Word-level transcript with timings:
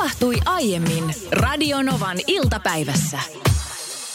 tapahtui 0.00 0.36
aiemmin 0.44 1.04
Radionovan 1.32 2.16
iltapäivässä. 2.26 3.18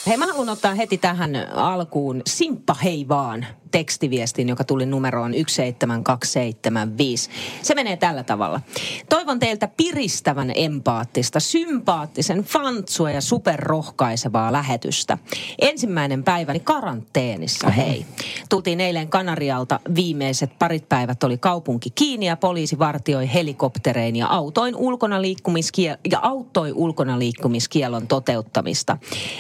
Hei, 0.08 0.18
mä 0.18 0.28
haluan 0.28 0.50
ottaa 0.50 0.74
heti 0.74 0.98
tähän 0.98 1.32
alkuun 1.54 2.22
Simppa 2.28 2.76
hei 2.84 3.08
vaan 3.08 3.46
tekstiviestin, 3.76 4.50
joka 4.50 4.64
tuli 4.64 4.86
numeroon 4.86 5.34
17275. 5.34 7.30
Se 7.62 7.76
menee 7.76 7.98
tällä 7.98 8.24
tavalla. 8.24 8.62
Toivon 9.10 9.40
teiltä 9.40 9.68
piristävän 9.68 10.52
empaattista, 10.56 11.40
sympaattisen, 11.40 12.44
fantsua 12.44 13.12
ja 13.12 13.22
superrohkaisevaa 13.22 14.52
lähetystä. 14.52 15.18
Ensimmäinen 15.62 16.24
päiväni 16.24 16.60
karanteenissa, 16.60 17.70
hei. 17.70 18.06
Tultiin 18.50 18.82
eilen 18.82 19.08
Kanarialta, 19.08 19.80
viimeiset 19.96 20.52
parit 20.60 20.90
päivät 20.90 21.24
oli 21.24 21.38
kaupunki 21.38 21.90
kiinni 21.90 22.26
ja 22.26 22.38
poliisi 22.38 22.80
vartioi 22.80 23.34
helikopterein 23.34 24.16
ja 24.16 24.28
autoin 24.28 24.76
ulkona 24.76 25.22
liikkumiskie- 25.22 25.98
ja 26.12 26.20
auttoi 26.22 26.72
ulkona 26.74 27.20
liikkumiskielon 27.20 28.08
toteuttamista. 28.08 28.98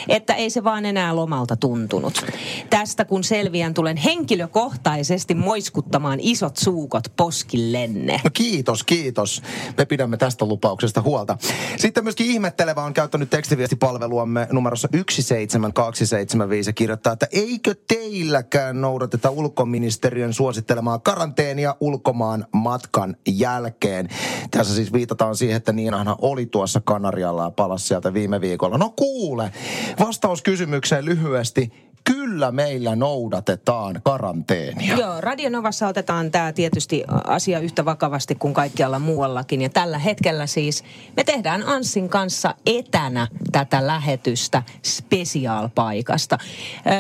Että 0.07 0.33
ei 0.33 0.49
se 0.49 0.63
vaan 0.63 0.85
enää 0.85 1.15
lomalta 1.15 1.55
tuntunut. 1.55 2.25
Tästä 2.69 3.05
kun 3.05 3.23
selviän, 3.23 3.73
tulen 3.73 3.97
henkilökohtaisesti 4.25 5.35
moiskuttamaan 5.35 6.19
isot 6.21 6.57
suukot 6.57 7.03
poskillenne. 7.17 8.21
No 8.23 8.29
kiitos, 8.33 8.83
kiitos. 8.83 9.41
Me 9.77 9.85
pidämme 9.85 10.17
tästä 10.17 10.45
lupauksesta 10.45 11.01
huolta. 11.01 11.37
Sitten 11.77 12.03
myöskin 12.03 12.27
ihmettelevä 12.27 12.83
on 12.83 12.93
käyttänyt 12.93 13.29
tekstiviestipalveluamme 13.29 14.47
numerossa 14.51 14.87
17275 14.91 16.69
ja 16.69 16.73
kirjoittaa, 16.73 17.13
että 17.13 17.27
eikö 17.31 17.75
teilläkään 17.87 18.81
noudateta 18.81 19.29
ulkoministeriön 19.29 20.33
suosittelemaa 20.33 20.99
karanteenia 20.99 21.75
ulkomaan 21.79 22.45
matkan 22.51 23.15
jälkeen. 23.27 24.09
Tässä 24.51 24.75
siis 24.75 24.93
viitataan 24.93 25.35
siihen, 25.35 25.57
että 25.57 25.73
Niinahan 25.73 26.15
oli 26.21 26.45
tuossa 26.45 26.81
Kanarialla 26.81 27.43
ja 27.43 27.51
palasi 27.51 27.87
sieltä 27.87 28.13
viime 28.13 28.41
viikolla. 28.41 28.77
No 28.77 28.93
kuule, 28.95 29.51
vastaus 29.99 30.41
kysymykseen 30.41 31.05
lyhyesti 31.05 31.71
kyllä 32.13 32.51
meillä 32.51 32.95
noudatetaan 32.95 34.01
karanteenia. 34.03 34.97
Joo, 34.97 35.21
Radionovassa 35.21 35.87
otetaan 35.87 36.31
tämä 36.31 36.53
tietysti 36.53 37.03
asia 37.27 37.59
yhtä 37.59 37.85
vakavasti 37.85 38.35
kuin 38.35 38.53
kaikkialla 38.53 38.99
muuallakin. 38.99 39.61
Ja 39.61 39.69
tällä 39.69 39.99
hetkellä 39.99 40.47
siis 40.47 40.83
me 41.17 41.23
tehdään 41.23 41.63
Anssin 41.63 42.09
kanssa 42.09 42.55
etänä 42.65 43.27
tätä 43.51 43.87
lähetystä 43.87 44.63
spesiaalpaikasta. 44.83 46.37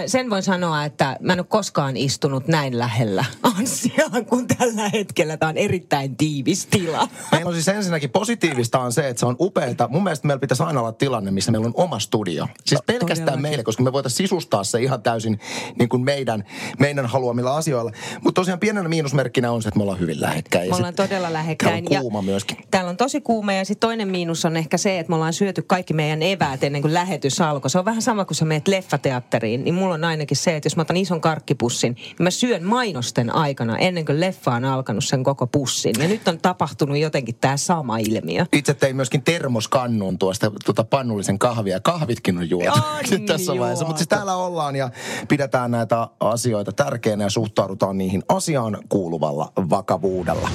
Sen 0.07 0.29
voin 0.29 0.43
sanoa, 0.43 0.85
että 0.85 1.17
mä 1.19 1.33
en 1.33 1.39
ole 1.39 1.45
koskaan 1.49 1.97
istunut 1.97 2.47
näin 2.47 2.79
lähellä 2.79 3.25
Anssia 3.43 4.05
kuin 4.29 4.47
tällä 4.47 4.89
hetkellä. 4.89 5.37
Tämä 5.37 5.49
on 5.49 5.57
erittäin 5.57 6.15
tiivis 6.15 6.65
tila. 6.65 7.07
Meillä 7.31 7.47
on 7.47 7.53
siis 7.53 7.67
ensinnäkin 7.67 8.09
positiivista 8.09 8.79
on 8.79 8.91
se, 8.91 9.09
että 9.09 9.19
se 9.19 9.25
on 9.25 9.35
upeita. 9.39 9.87
Mun 9.91 10.03
mielestä 10.03 10.27
meillä 10.27 10.39
pitäisi 10.39 10.63
aina 10.63 10.79
olla 10.79 10.91
tilanne, 10.91 11.31
missä 11.31 11.51
meillä 11.51 11.67
on 11.67 11.73
oma 11.75 11.99
studio. 11.99 12.47
Siis 12.65 12.81
pelkästään 12.85 13.25
Todellakin. 13.25 13.41
meille, 13.41 13.63
koska 13.63 13.83
me 13.83 13.93
voitaisiin 13.93 14.27
sisustaa 14.27 14.63
se 14.63 14.81
ihan 14.81 14.94
täysin 15.01 15.39
niin 15.79 15.89
kuin 15.89 16.03
meidän, 16.03 16.43
meidän 16.79 17.05
haluamilla 17.05 17.57
asioilla. 17.57 17.91
Mutta 18.23 18.41
tosiaan 18.41 18.59
pienenä 18.59 18.89
miinusmerkkinä 18.89 19.51
on 19.51 19.61
se, 19.61 19.67
että 19.67 19.77
me 19.77 19.83
ollaan 19.83 19.99
hyvin 19.99 20.21
lähekkäin. 20.21 20.69
Me 20.69 20.75
ollaan 20.75 20.95
todella 20.95 21.33
lähekkäin. 21.33 21.85
Täällä 21.85 21.97
on 21.97 22.01
kuuma 22.01 22.19
ja 22.19 22.23
myöskin. 22.23 22.57
Täällä 22.71 22.89
on 22.89 22.97
tosi 22.97 23.21
kuuma 23.21 23.53
ja 23.53 23.65
sitten 23.65 23.87
toinen 23.87 24.07
miinus 24.07 24.45
on 24.45 24.57
ehkä 24.57 24.77
se, 24.77 24.99
että 24.99 25.09
me 25.09 25.15
ollaan 25.15 25.33
syöty 25.33 25.61
kaikki 25.61 25.93
meidän 25.93 26.21
eväät 26.21 26.63
ennen 26.63 26.81
kuin 26.81 26.93
lähetys 26.93 27.41
alkoi. 27.41 27.69
Se 27.69 27.79
on 27.79 27.85
vähän 27.85 28.01
sama 28.01 28.25
kuin 28.25 28.35
sä 28.35 28.45
meet 28.45 28.67
leffateatteriin, 28.67 29.63
niin 29.63 29.73
mulla 29.73 29.93
on 29.93 30.03
ainakin 30.03 30.37
se, 30.37 30.55
että 30.55 30.67
jos 30.67 30.75
mä 30.75 30.81
otan 30.81 30.97
ison 30.97 31.21
karkkipussin, 31.21 31.93
niin 31.93 32.15
mä 32.19 32.31
syön 32.31 32.63
mainosten 32.63 33.35
aikana 33.35 33.77
ennen 33.77 34.05
kuin 34.05 34.19
leffa 34.19 34.51
on 34.51 34.65
alkanut 34.65 35.03
sen 35.03 35.23
koko 35.23 35.47
pussin. 35.47 35.95
Ja 35.99 36.07
nyt 36.07 36.27
on 36.27 36.39
tapahtunut 36.39 36.97
jotenkin 36.97 37.35
tämä 37.35 37.57
sama 37.57 37.97
ilmiö. 37.97 38.45
Itse 38.53 38.73
tein 38.73 38.95
myöskin 38.95 39.21
termoskannun 39.21 40.17
tuosta 40.17 40.51
tuota 40.65 40.83
pannullisen 40.83 41.39
kahvia. 41.39 41.79
Kahvitkin 41.79 42.37
on 42.37 42.49
juotu 42.49 42.79
on 43.11 43.25
tässä 43.25 43.53
vaiheessa. 43.59 43.85
Mutta 43.85 43.99
siis 43.99 44.07
täällä 44.07 44.35
ollaan 44.35 44.75
ja 44.75 44.84
pidetään 45.27 45.71
näitä 45.71 46.07
asioita 46.19 46.71
tärkeänä 46.71 47.23
ja 47.23 47.29
suhtaudutaan 47.29 47.97
niihin 47.97 48.23
asiaan 48.29 48.77
kuuluvalla 48.89 49.51
vakavuudella. 49.69 50.49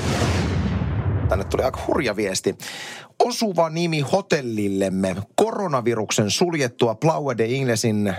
Tänne 1.29 1.45
tuli 1.45 1.63
aika 1.63 1.81
hurja 1.87 2.17
viesti. 2.17 2.59
Osuva 3.25 3.71
nimi 3.71 4.01
hotellillemme. 4.01 5.17
Koronaviruksen 5.37 6.31
suljettua 6.31 6.95
Plaue 6.95 7.39
de 7.39 7.45
Inglesin 7.45 8.09
äh, 8.09 8.17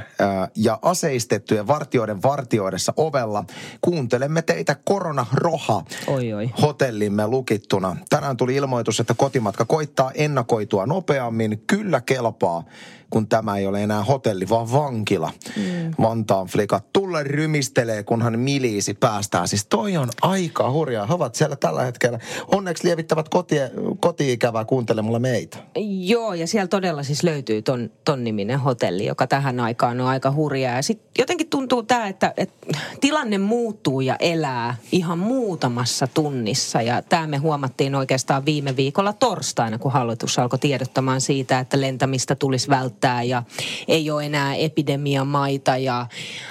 ja 0.56 0.80
aseistettujen 0.82 1.68
vartioiden 1.68 2.22
vartioidessa 2.24 2.94
ovella. 2.98 3.44
Kuuntelemme 3.82 4.42
teitä 4.42 4.76
koronaroha 4.86 5.84
oi, 6.08 6.34
oi. 6.34 6.52
hotellimme 6.62 7.28
lukittuna. 7.28 7.98
Tänään 8.10 8.38
tuli 8.38 8.56
ilmoitus, 8.56 9.00
että 9.00 9.14
kotimatka 9.14 9.66
koittaa 9.66 10.12
ennakoitua 10.16 10.86
nopeammin. 10.86 11.64
Kyllä 11.68 12.02
kelpaa 12.02 12.64
kun 13.12 13.28
tämä 13.28 13.58
ei 13.58 13.68
ole 13.68 13.84
enää 13.84 14.04
hotelli, 14.04 14.50
vaan 14.50 14.72
vankila. 14.72 15.32
Mm. 15.58 15.94
Vantaan 16.02 16.48
flikat 16.48 16.86
tulle 16.94 17.24
rymistelee, 17.24 18.04
kunhan 18.04 18.40
miliisi 18.40 18.94
päästään. 18.94 19.48
Siis 19.48 19.66
toi 19.66 19.98
on 19.98 20.10
aika 20.22 20.72
hurjaa. 20.72 21.06
He 21.06 21.14
ovat 21.14 21.36
siellä 21.36 21.56
tällä 21.56 21.84
hetkellä. 21.84 22.20
Onneksi 22.48 22.88
lievittävät 22.88 23.30
koti, 23.30 23.56
koti-ikävää 24.00 24.66
kuuntelemalla 24.66 25.20
meitä. 25.20 25.58
Joo, 26.00 26.34
ja 26.34 26.48
siellä 26.48 26.68
todella 26.68 27.04
siis 27.04 27.24
löytyy 27.24 27.62
ton, 27.62 27.90
ton 28.06 28.24
niminen 28.24 28.60
hotelli, 28.60 29.06
joka 29.06 29.28
tähän 29.28 29.60
aikaan 29.60 30.02
on 30.02 30.08
aika 30.08 30.32
hurjaa. 30.32 30.76
Ja 30.76 30.82
sitten 30.82 31.12
jotenkin 31.18 31.50
tuntuu 31.50 31.84
tämä, 31.84 32.08
että, 32.08 32.34
että 32.38 32.78
tilanne 33.02 33.38
muuttuu 33.38 34.02
ja 34.02 34.16
elää 34.20 34.76
ihan 34.92 35.20
muutamassa 35.20 36.08
tunnissa. 36.08 36.82
Ja 36.82 37.02
tämä 37.02 37.28
me 37.28 37.38
huomattiin 37.38 37.96
oikeastaan 37.96 38.46
viime 38.46 38.76
viikolla 38.76 39.14
torstaina, 39.14 39.78
kun 39.78 39.92
hallitus 39.92 40.40
alkoi 40.40 40.60
tiedottamaan 40.60 41.22
siitä, 41.22 41.60
että 41.60 41.82
lentämistä 41.82 42.36
tulisi 42.36 42.70
välttää 42.70 43.01
välttää 43.02 43.24
ja 43.24 43.44
ei 43.88 44.12
ole 44.12 44.26
enää 44.26 44.56
epidemiamaita. 44.56 45.78
Ja 45.78 46.08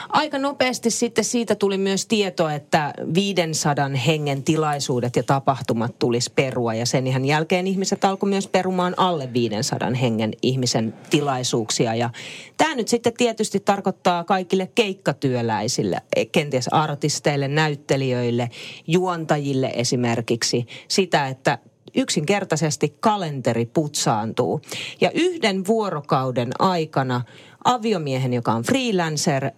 aika 0.09 0.39
nopeasti 0.39 0.91
sitten 0.91 1.25
siitä 1.25 1.55
tuli 1.55 1.79
myös 1.79 2.07
tieto, 2.07 2.49
että 2.49 2.95
500 3.15 3.89
hengen 4.07 4.43
tilaisuudet 4.43 5.17
ja 5.17 5.23
tapahtumat 5.23 5.99
tulisi 5.99 6.33
perua 6.35 6.75
ja 6.75 6.87
sen 6.87 7.07
ihan 7.07 7.25
jälkeen 7.25 7.67
ihmiset 7.67 8.05
alkoi 8.05 8.29
myös 8.29 8.49
perumaan 8.49 8.95
alle 8.97 9.33
500 9.33 9.91
hengen 9.95 10.33
ihmisen 10.43 10.95
tilaisuuksia. 11.11 11.95
Ja 11.95 12.11
tämä 12.57 12.75
nyt 12.75 12.89
sitten 12.89 13.13
tietysti 13.17 13.61
tarkoittaa 13.61 14.25
kaikille 14.25 14.71
keikkatyöläisille, 14.75 16.03
kenties 16.33 16.69
artisteille, 16.69 17.49
näyttelijöille, 17.49 18.51
juontajille 18.87 19.73
esimerkiksi 19.75 20.67
sitä, 20.89 21.29
että 21.29 21.59
yksinkertaisesti 21.95 22.97
kalenteri 23.01 23.67
putsaantuu. 23.67 24.61
Ja 25.01 25.11
yhden 25.15 25.67
vuorokauden 25.67 26.51
aikana 26.59 27.23
aviomiehen, 27.65 28.33
joka 28.33 28.53
on 28.53 28.63
freelancer, 28.63 29.51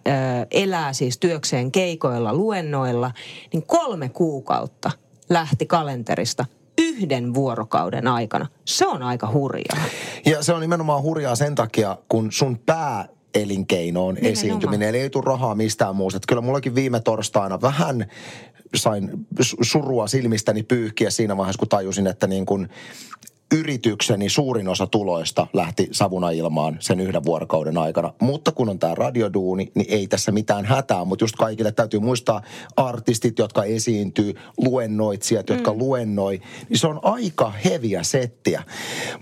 elää 0.51 0.93
siis 0.93 1.17
työkseen 1.17 1.71
keikoilla, 1.71 2.33
luennoilla, 2.33 3.11
niin 3.53 3.63
kolme 3.63 4.09
kuukautta 4.09 4.91
lähti 5.29 5.65
kalenterista 5.65 6.45
yhden 6.77 7.33
vuorokauden 7.33 8.07
aikana. 8.07 8.47
Se 8.65 8.87
on 8.87 9.03
aika 9.03 9.31
hurjaa. 9.31 9.83
Ja 10.25 10.43
se 10.43 10.53
on 10.53 10.61
nimenomaan 10.61 11.01
hurjaa 11.01 11.35
sen 11.35 11.55
takia, 11.55 11.97
kun 12.09 12.31
sun 12.31 12.59
pää 12.65 13.07
elinkeinoon 13.33 14.15
Nimenomaan. 14.15 14.33
esiintyminen. 14.33 14.89
Eli 14.89 14.99
ei 14.99 15.09
tule 15.09 15.23
rahaa 15.25 15.55
mistään 15.55 15.95
muusta. 15.95 16.17
Että 16.17 16.27
kyllä 16.27 16.41
mullakin 16.41 16.75
viime 16.75 16.99
torstaina 16.99 17.61
vähän 17.61 18.05
sain 18.75 19.11
surua 19.61 20.07
silmistäni 20.07 20.63
pyyhkiä 20.63 21.09
siinä 21.09 21.37
vaiheessa, 21.37 21.59
kun 21.59 21.67
tajusin, 21.67 22.07
että 22.07 22.27
niin 22.27 22.45
kuin 22.45 22.69
yritykseni 23.53 24.29
suurin 24.29 24.67
osa 24.67 24.87
tuloista 24.87 25.47
lähti 25.53 25.87
savuna 25.91 26.29
ilmaan 26.29 26.77
sen 26.79 26.99
yhden 26.99 27.23
vuorokauden 27.23 27.77
aikana. 27.77 28.13
Mutta 28.21 28.51
kun 28.51 28.69
on 28.69 28.79
tämä 28.79 28.95
radioduuni, 28.95 29.71
niin 29.75 29.87
ei 29.89 30.07
tässä 30.07 30.31
mitään 30.31 30.65
hätää. 30.65 31.05
Mutta 31.05 31.23
just 31.23 31.35
kaikille 31.35 31.71
täytyy 31.71 31.99
muistaa 31.99 32.41
artistit, 32.75 33.39
jotka 33.39 33.63
esiintyy, 33.63 34.33
luennoitsijat, 34.57 35.49
jotka 35.49 35.73
mm. 35.73 35.79
luennoi. 35.79 36.41
Niin 36.69 36.77
se 36.77 36.87
on 36.87 36.99
aika 37.03 37.53
heviä 37.65 38.03
settiä. 38.03 38.63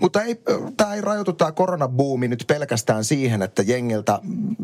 Mutta 0.00 0.22
ei, 0.22 0.42
tämä 0.76 0.94
ei 0.94 1.00
rajoitu 1.00 1.32
tämä 1.32 1.52
koronabuumi 1.52 2.28
nyt 2.28 2.44
pelkästään 2.46 3.04
siihen, 3.04 3.42
että 3.42 3.62
jengiltä 3.62 4.18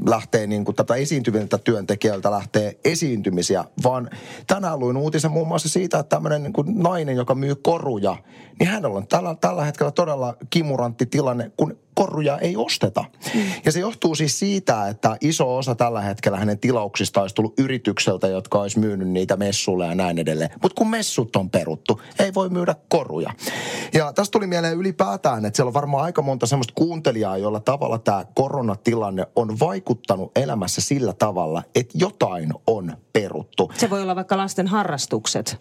lähtee 0.06 0.46
niin 0.46 0.64
kuin 0.64 0.74
tätä 0.74 0.94
esiintyviltä 0.94 1.58
työntekijöiltä 1.58 2.30
lähtee 2.30 2.78
esiintymisiä, 2.84 3.64
vaan 3.82 4.10
tänään 4.46 4.78
luin 4.78 4.96
uutisen 4.96 5.30
muun 5.30 5.48
muassa 5.48 5.68
siitä, 5.68 5.98
että 5.98 6.16
tämmöinen 6.16 6.42
niin 6.42 6.82
nainen, 6.82 7.16
joka 7.16 7.34
myy 7.34 7.54
koruja, 7.54 8.16
niin 8.58 8.68
hänellä 8.68 8.96
on 8.96 9.06
tällä, 9.06 9.34
tällä 9.40 9.57
hetkellä 9.64 9.92
todella 9.92 10.36
kimurantti 10.50 11.06
tilanne, 11.06 11.50
kun 11.56 11.78
koruja 11.98 12.38
ei 12.38 12.56
osteta. 12.56 13.04
Mm. 13.34 13.40
Ja 13.64 13.72
se 13.72 13.80
johtuu 13.80 14.14
siis 14.14 14.38
siitä, 14.38 14.88
että 14.88 15.16
iso 15.20 15.56
osa 15.56 15.74
tällä 15.74 16.00
hetkellä 16.00 16.38
hänen 16.38 16.58
tilauksista 16.58 17.20
olisi 17.20 17.34
tullut 17.34 17.58
yritykseltä, 17.58 18.28
jotka 18.28 18.60
olisi 18.60 18.78
myynyt 18.78 19.08
niitä 19.08 19.36
messuille 19.36 19.86
ja 19.86 19.94
näin 19.94 20.18
edelleen. 20.18 20.50
Mutta 20.62 20.74
kun 20.78 20.90
messut 20.90 21.36
on 21.36 21.50
peruttu, 21.50 22.00
ei 22.18 22.34
voi 22.34 22.48
myydä 22.48 22.74
koruja. 22.88 23.30
Ja 23.94 24.12
tästä 24.12 24.32
tuli 24.32 24.46
mieleen 24.46 24.76
ylipäätään, 24.76 25.44
että 25.44 25.56
siellä 25.56 25.68
on 25.68 25.74
varmaan 25.74 26.04
aika 26.04 26.22
monta 26.22 26.46
semmoista 26.46 26.72
kuuntelijaa, 26.76 27.38
jolla 27.38 27.60
tavalla 27.60 27.98
tämä 27.98 28.24
koronatilanne 28.34 29.26
on 29.36 29.60
vaikuttanut 29.60 30.38
elämässä 30.38 30.80
sillä 30.80 31.12
tavalla, 31.12 31.62
että 31.74 31.98
jotain 31.98 32.52
on 32.66 32.96
peruttu. 33.12 33.27
Se 33.78 33.90
voi 33.90 34.02
olla 34.02 34.16
vaikka 34.16 34.36
lasten 34.36 34.66
harrastukset, 34.66 35.60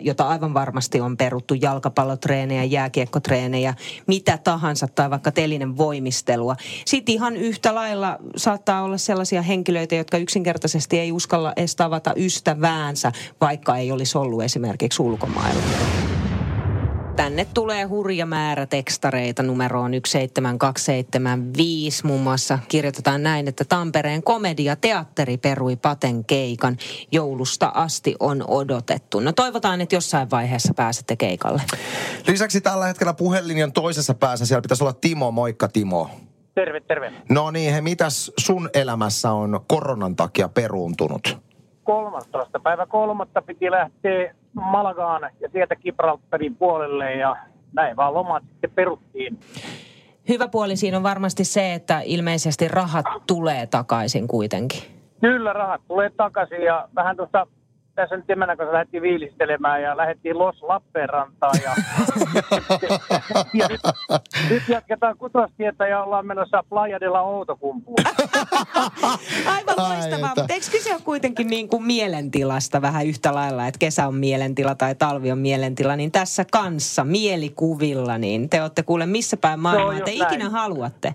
jota 0.00 0.28
aivan 0.28 0.54
varmasti 0.54 1.00
on 1.00 1.16
peruttu, 1.16 1.54
jalkapallotreenejä, 1.54 2.64
jääkiekkotreenejä, 2.64 3.74
mitä 4.06 4.38
tahansa 4.38 4.86
tai 4.94 5.10
vaikka 5.10 5.32
telinen 5.32 5.76
voimistelua. 5.76 6.56
Sitten 6.86 7.14
ihan 7.14 7.36
yhtä 7.36 7.74
lailla 7.74 8.18
saattaa 8.36 8.82
olla 8.82 8.98
sellaisia 8.98 9.42
henkilöitä, 9.42 9.94
jotka 9.94 10.18
yksinkertaisesti 10.18 10.98
ei 10.98 11.12
uskalla 11.12 11.52
edes 11.56 11.76
tavata 11.76 12.12
ystäväänsä, 12.16 13.12
vaikka 13.40 13.76
ei 13.76 13.92
olisi 13.92 14.18
ollut 14.18 14.42
esimerkiksi 14.42 15.02
ulkomailla. 15.02 15.62
Tänne 17.16 17.46
tulee 17.54 17.84
hurja 17.84 18.26
määrä 18.26 18.66
tekstareita 18.66 19.42
numeroon 19.42 19.90
17275. 19.90 22.06
Muun 22.06 22.20
muassa 22.20 22.58
kirjoitetaan 22.68 23.22
näin, 23.22 23.48
että 23.48 23.64
Tampereen 23.64 24.22
komedia 24.22 24.76
teatteri 24.76 25.36
perui 25.36 25.76
Paten 25.76 26.24
keikan. 26.24 26.76
Joulusta 27.12 27.72
asti 27.74 28.14
on 28.20 28.44
odotettu. 28.48 29.20
No 29.20 29.32
toivotaan, 29.32 29.80
että 29.80 29.96
jossain 29.96 30.30
vaiheessa 30.30 30.74
pääsette 30.74 31.16
keikalle. 31.16 31.62
Lisäksi 32.26 32.60
tällä 32.60 32.86
hetkellä 32.86 33.14
puhelinjan 33.14 33.72
toisessa 33.72 34.14
päässä 34.14 34.46
siellä 34.46 34.62
pitäisi 34.62 34.84
olla 34.84 34.94
Timo. 35.00 35.30
Moikka 35.30 35.68
Timo. 35.68 36.10
Terve, 36.54 36.80
terve. 36.80 37.12
No 37.28 37.50
niin, 37.50 37.74
he, 37.74 37.80
mitäs 37.80 38.32
sun 38.38 38.70
elämässä 38.74 39.32
on 39.32 39.60
koronan 39.68 40.16
takia 40.16 40.48
peruuntunut? 40.48 41.38
13. 41.84 42.60
päivä 42.60 42.86
kolmatta 42.86 43.42
piti 43.42 43.70
lähteä 43.70 44.34
Malagaan 44.54 45.30
ja 45.40 45.48
sieltä 45.52 45.76
Gibraltarin 45.76 46.56
puolelle 46.56 47.14
ja 47.14 47.36
näin 47.72 47.96
vaan 47.96 48.14
lomat 48.14 48.42
sitten 48.50 48.70
peruttiin. 48.70 49.38
Hyvä 50.28 50.48
puoli 50.48 50.76
siinä 50.76 50.96
on 50.96 51.02
varmasti 51.02 51.44
se, 51.44 51.74
että 51.74 52.00
ilmeisesti 52.04 52.68
rahat 52.68 53.06
tulee 53.26 53.66
takaisin 53.66 54.28
kuitenkin. 54.28 54.82
Kyllä, 55.20 55.52
rahat 55.52 55.80
tulee 55.88 56.10
takaisin 56.10 56.62
ja 56.62 56.88
vähän 56.94 57.16
tuosta 57.16 57.46
tässä 57.94 58.16
nyt 58.16 58.30
emännän 58.30 58.56
kanssa 58.56 58.72
lähdettiin 58.72 59.02
viilistelemään 59.02 59.82
ja 59.82 59.96
lähdettiin 59.96 60.38
Los 60.38 60.62
Lappeenrantaan. 60.62 61.58
Ja, 61.64 61.74
ja 63.60 63.68
nyt, 63.68 63.80
nyt, 64.50 64.62
jatketaan 64.68 65.16
kutostietä 65.18 65.86
ja 65.86 66.02
ollaan 66.02 66.26
menossa 66.26 66.64
Playa 66.68 67.00
de 67.00 67.08
la 67.08 67.20
Outokumpuun. 67.20 67.98
Aivan 69.56 69.74
loistavaa, 69.76 70.32
mutta 70.36 70.54
eikö 70.54 70.66
kyse 70.70 70.94
ole 70.94 71.00
kuitenkin 71.04 71.46
niin 71.46 71.68
kuin 71.68 71.82
mielentilasta 71.82 72.82
vähän 72.82 73.06
yhtä 73.06 73.34
lailla, 73.34 73.66
että 73.66 73.78
kesä 73.78 74.06
on 74.06 74.14
mielentila 74.14 74.74
tai 74.74 74.94
talvi 74.94 75.32
on 75.32 75.38
mielentila, 75.38 75.96
niin 75.96 76.12
tässä 76.12 76.44
kanssa 76.52 77.04
mielikuvilla, 77.04 78.18
niin 78.18 78.50
te 78.50 78.62
olette 78.62 78.82
kuule 78.82 79.06
missä 79.06 79.36
päin 79.36 79.60
maailmaa 79.60 79.94
te 79.94 80.14
näin. 80.18 80.22
ikinä 80.22 80.50
haluatte. 80.50 81.12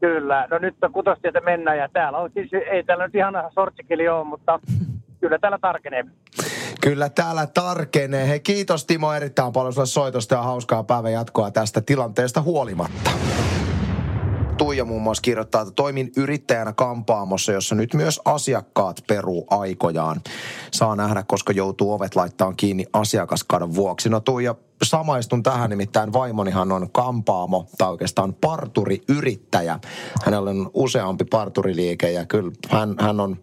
Kyllä, 0.00 0.46
no 0.50 0.58
nyt 0.58 0.74
on 0.82 0.92
kutostietä 0.92 1.40
mennään 1.40 1.78
ja 1.78 1.88
täällä 1.92 2.18
on 2.18 2.30
siis, 2.34 2.50
ei 2.70 2.84
täällä 2.84 3.06
nyt 3.06 3.14
ihan 3.14 3.34
sortsikeli 3.54 4.08
ole, 4.08 4.24
mutta 4.24 4.60
kyllä 5.20 5.38
täällä 5.38 5.58
tarkenee. 5.58 6.04
Kyllä 6.80 7.08
täällä 7.08 7.46
tarkenee. 7.46 8.28
Hei, 8.28 8.40
kiitos 8.40 8.84
Timo 8.84 9.12
erittäin 9.12 9.52
paljon 9.52 9.72
sulle 9.72 9.86
soitosta 9.86 10.34
ja 10.34 10.42
hauskaa 10.42 10.84
päivän 10.84 11.12
jatkoa 11.12 11.50
tästä 11.50 11.80
tilanteesta 11.80 12.42
huolimatta. 12.42 13.10
Tuija 14.58 14.84
muun 14.84 15.02
muassa 15.02 15.20
kirjoittaa, 15.20 15.62
että 15.62 15.74
toimin 15.74 16.12
yrittäjänä 16.16 16.72
kampaamossa, 16.72 17.52
jossa 17.52 17.74
nyt 17.74 17.94
myös 17.94 18.20
asiakkaat 18.24 18.96
peruu 19.06 19.46
aikojaan. 19.50 20.20
Saa 20.72 20.96
nähdä, 20.96 21.24
koska 21.26 21.52
joutuu 21.52 21.92
ovet 21.92 22.16
laittaa 22.16 22.52
kiinni 22.56 22.86
asiakaskadon 22.92 23.74
vuoksi. 23.74 24.08
No 24.08 24.20
Tuija, 24.20 24.54
samaistun 24.82 25.42
tähän, 25.42 25.70
nimittäin 25.70 26.12
vaimonihan 26.12 26.72
on 26.72 26.90
kampaamo 26.92 27.66
tai 27.78 27.90
oikeastaan 27.90 28.34
parturiyrittäjä. 28.34 29.78
Hänellä 30.24 30.50
on 30.50 30.70
useampi 30.74 31.24
parturiliike 31.24 32.10
ja 32.10 32.26
kyllä 32.26 32.52
hän, 32.70 32.94
hän 33.00 33.20
on 33.20 33.36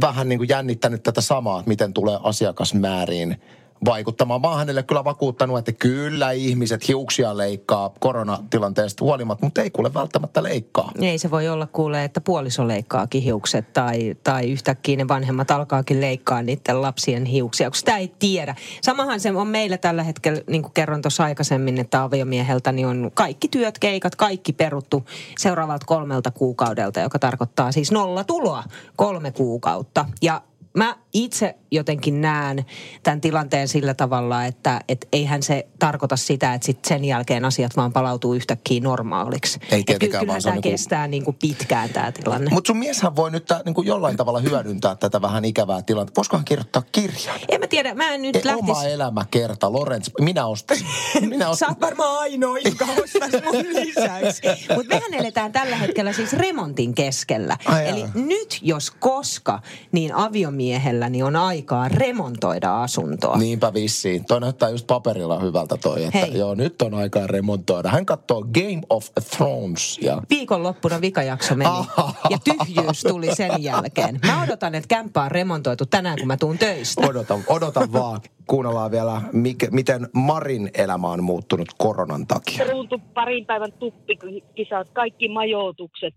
vähän 0.00 0.28
niin 0.28 0.38
kuin 0.38 0.48
jännittänyt 0.48 1.02
tätä 1.02 1.20
samaa, 1.20 1.58
että 1.58 1.68
miten 1.68 1.92
tulee 1.92 2.18
asiakasmääriin 2.22 3.36
vaikuttamaan. 3.84 4.40
Mä 4.40 4.56
hänelle 4.56 4.82
kyllä 4.82 5.04
vakuuttanut, 5.04 5.58
että 5.58 5.72
kyllä 5.72 6.30
ihmiset 6.30 6.88
hiuksia 6.88 7.36
leikkaa 7.36 7.90
koronatilanteesta 8.00 9.04
huolimatta, 9.04 9.46
mutta 9.46 9.62
ei 9.62 9.70
kuule 9.70 9.94
välttämättä 9.94 10.42
leikkaa. 10.42 10.92
Ei 11.00 11.18
se 11.18 11.30
voi 11.30 11.48
olla 11.48 11.66
kuule, 11.66 12.04
että 12.04 12.20
puoliso 12.20 12.68
leikkaakin 12.68 13.22
hiukset 13.22 13.72
tai, 13.72 14.16
tai 14.24 14.50
yhtäkkiä 14.50 14.96
ne 14.96 15.08
vanhemmat 15.08 15.50
alkaakin 15.50 16.00
leikkaa 16.00 16.42
niiden 16.42 16.82
lapsien 16.82 17.24
hiuksia, 17.24 17.70
kun 17.70 17.76
sitä 17.76 17.96
ei 17.96 18.12
tiedä. 18.18 18.54
Samahan 18.82 19.20
se 19.20 19.32
on 19.32 19.46
meillä 19.46 19.78
tällä 19.78 20.02
hetkellä, 20.02 20.40
niin 20.50 20.62
kuin 20.62 20.72
kerron 20.72 21.02
tuossa 21.02 21.24
aikaisemmin, 21.24 21.80
että 21.80 22.02
aviomieheltä 22.02 22.72
niin 22.72 22.86
on 22.86 23.10
kaikki 23.14 23.48
työt, 23.48 23.78
keikat, 23.78 24.16
kaikki 24.16 24.52
peruttu 24.52 25.04
seuraavalta 25.38 25.86
kolmelta 25.86 26.30
kuukaudelta, 26.30 27.00
joka 27.00 27.18
tarkoittaa 27.18 27.72
siis 27.72 27.92
nolla 27.92 28.24
tuloa 28.24 28.64
kolme 28.96 29.30
kuukautta. 29.30 30.04
Ja 30.22 30.42
mä 30.74 30.96
itse 31.12 31.54
jotenkin 31.70 32.20
näen 32.20 32.64
tämän 33.02 33.20
tilanteen 33.20 33.68
sillä 33.68 33.94
tavalla, 33.94 34.44
että 34.44 34.80
et 34.88 35.08
eihän 35.12 35.42
se 35.42 35.66
tarkoita 35.78 36.16
sitä, 36.16 36.54
että 36.54 36.66
sit 36.66 36.84
sen 36.84 37.04
jälkeen 37.04 37.44
asiat 37.44 37.76
vaan 37.76 37.92
palautuu 37.92 38.34
yhtäkkiä 38.34 38.80
normaaliksi. 38.80 39.60
Ei 39.70 39.84
tietenkään, 39.84 40.26
vaan 40.26 40.42
se 40.42 40.48
on 40.48 40.52
tämä 40.52 40.54
niinku... 40.54 40.70
kestää 40.70 41.08
niinku 41.08 41.32
pitkään 41.32 41.88
tämä 41.88 42.12
tilanne. 42.12 42.50
Mutta 42.50 42.68
sun 42.68 42.76
mieshän 42.76 43.16
voi 43.16 43.30
nyt 43.30 43.44
tää, 43.44 43.60
niinku 43.64 43.82
jollain 43.82 44.16
tavalla 44.16 44.40
hyödyntää 44.40 44.94
tätä 44.94 45.22
vähän 45.22 45.44
ikävää 45.44 45.82
tilannetta. 45.82 46.18
Voisikohan 46.18 46.44
kirjoittaa 46.44 46.82
kirjan? 46.92 47.40
En 47.48 47.60
mä 47.60 47.66
tiedä, 47.66 47.94
mä 47.94 48.10
en 48.10 48.22
nyt 48.22 48.36
e, 48.36 48.40
lähtis... 48.44 48.70
Oma 48.70 48.84
elämä 48.84 49.24
kerta, 49.30 49.72
Lorenz. 49.72 50.08
Minä 50.20 50.46
ostan. 50.46 50.76
Minä 51.20 51.48
ostan. 51.48 51.58
Sä 51.68 51.68
oot 51.68 51.80
varmaan 51.80 52.18
ainoa, 52.18 52.58
joka 52.58 52.86
ostaisi 53.02 53.40
mun 53.44 53.74
lisäksi. 53.74 54.42
Mutta 54.74 54.94
mehän 54.94 55.14
eletään 55.14 55.52
tällä 55.52 55.76
hetkellä 55.76 56.12
siis 56.12 56.32
remontin 56.32 56.94
keskellä. 56.94 57.56
Ai 57.64 57.88
Eli 57.88 58.00
jaa. 58.00 58.10
nyt 58.14 58.58
jos 58.62 58.90
koska, 58.90 59.62
niin 59.92 60.14
aviomiehellä 60.14 60.97
niin 61.08 61.24
on 61.24 61.36
aikaa 61.36 61.88
remontoida 61.88 62.82
asuntoa. 62.82 63.36
Niinpä 63.36 63.74
vissiin. 63.74 64.24
Toi 64.24 64.40
näyttää 64.40 64.68
just 64.68 64.86
paperilla 64.86 65.38
hyvältä 65.38 65.76
toi, 65.76 66.04
että 66.04 66.18
Hei. 66.18 66.38
joo, 66.38 66.54
nyt 66.54 66.82
on 66.82 66.94
aikaa 66.94 67.26
remontoida. 67.26 67.88
Hän 67.88 68.06
katsoo 68.06 68.42
Game 68.42 68.80
of 68.90 69.06
Thrones. 69.30 69.98
Ja... 70.02 70.22
Viikonloppuna 70.30 71.00
vikajakso 71.00 71.54
meni 71.54 71.70
ja 72.30 72.38
tyhjyys 72.44 73.02
tuli 73.02 73.34
sen 73.34 73.62
jälkeen. 73.62 74.20
Mä 74.26 74.42
odotan, 74.42 74.74
että 74.74 74.88
kämppä 74.88 75.22
on 75.22 75.30
remontoitu 75.30 75.86
tänään, 75.86 76.18
kun 76.18 76.26
mä 76.26 76.36
tuun 76.36 76.58
töistä. 76.58 77.06
Odotan, 77.06 77.40
odotan 77.46 77.92
vaan. 77.92 78.20
Kuunnellaan 78.46 78.90
vielä, 78.90 79.22
mikä, 79.32 79.68
miten 79.70 80.08
Marin 80.12 80.70
elämä 80.74 81.08
on 81.08 81.24
muuttunut 81.24 81.68
koronan 81.78 82.26
takia. 82.26 82.64
Ruuntu 82.70 82.98
parin 83.14 83.46
päivän 83.46 83.72
tuppikisat, 83.72 84.88
kaikki 84.92 85.28
majoitukset, 85.28 86.14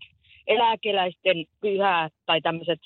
eläkeläisten 0.48 1.46
pyhät 1.62 2.14
tai 2.26 2.42
tämmöiset 2.42 2.80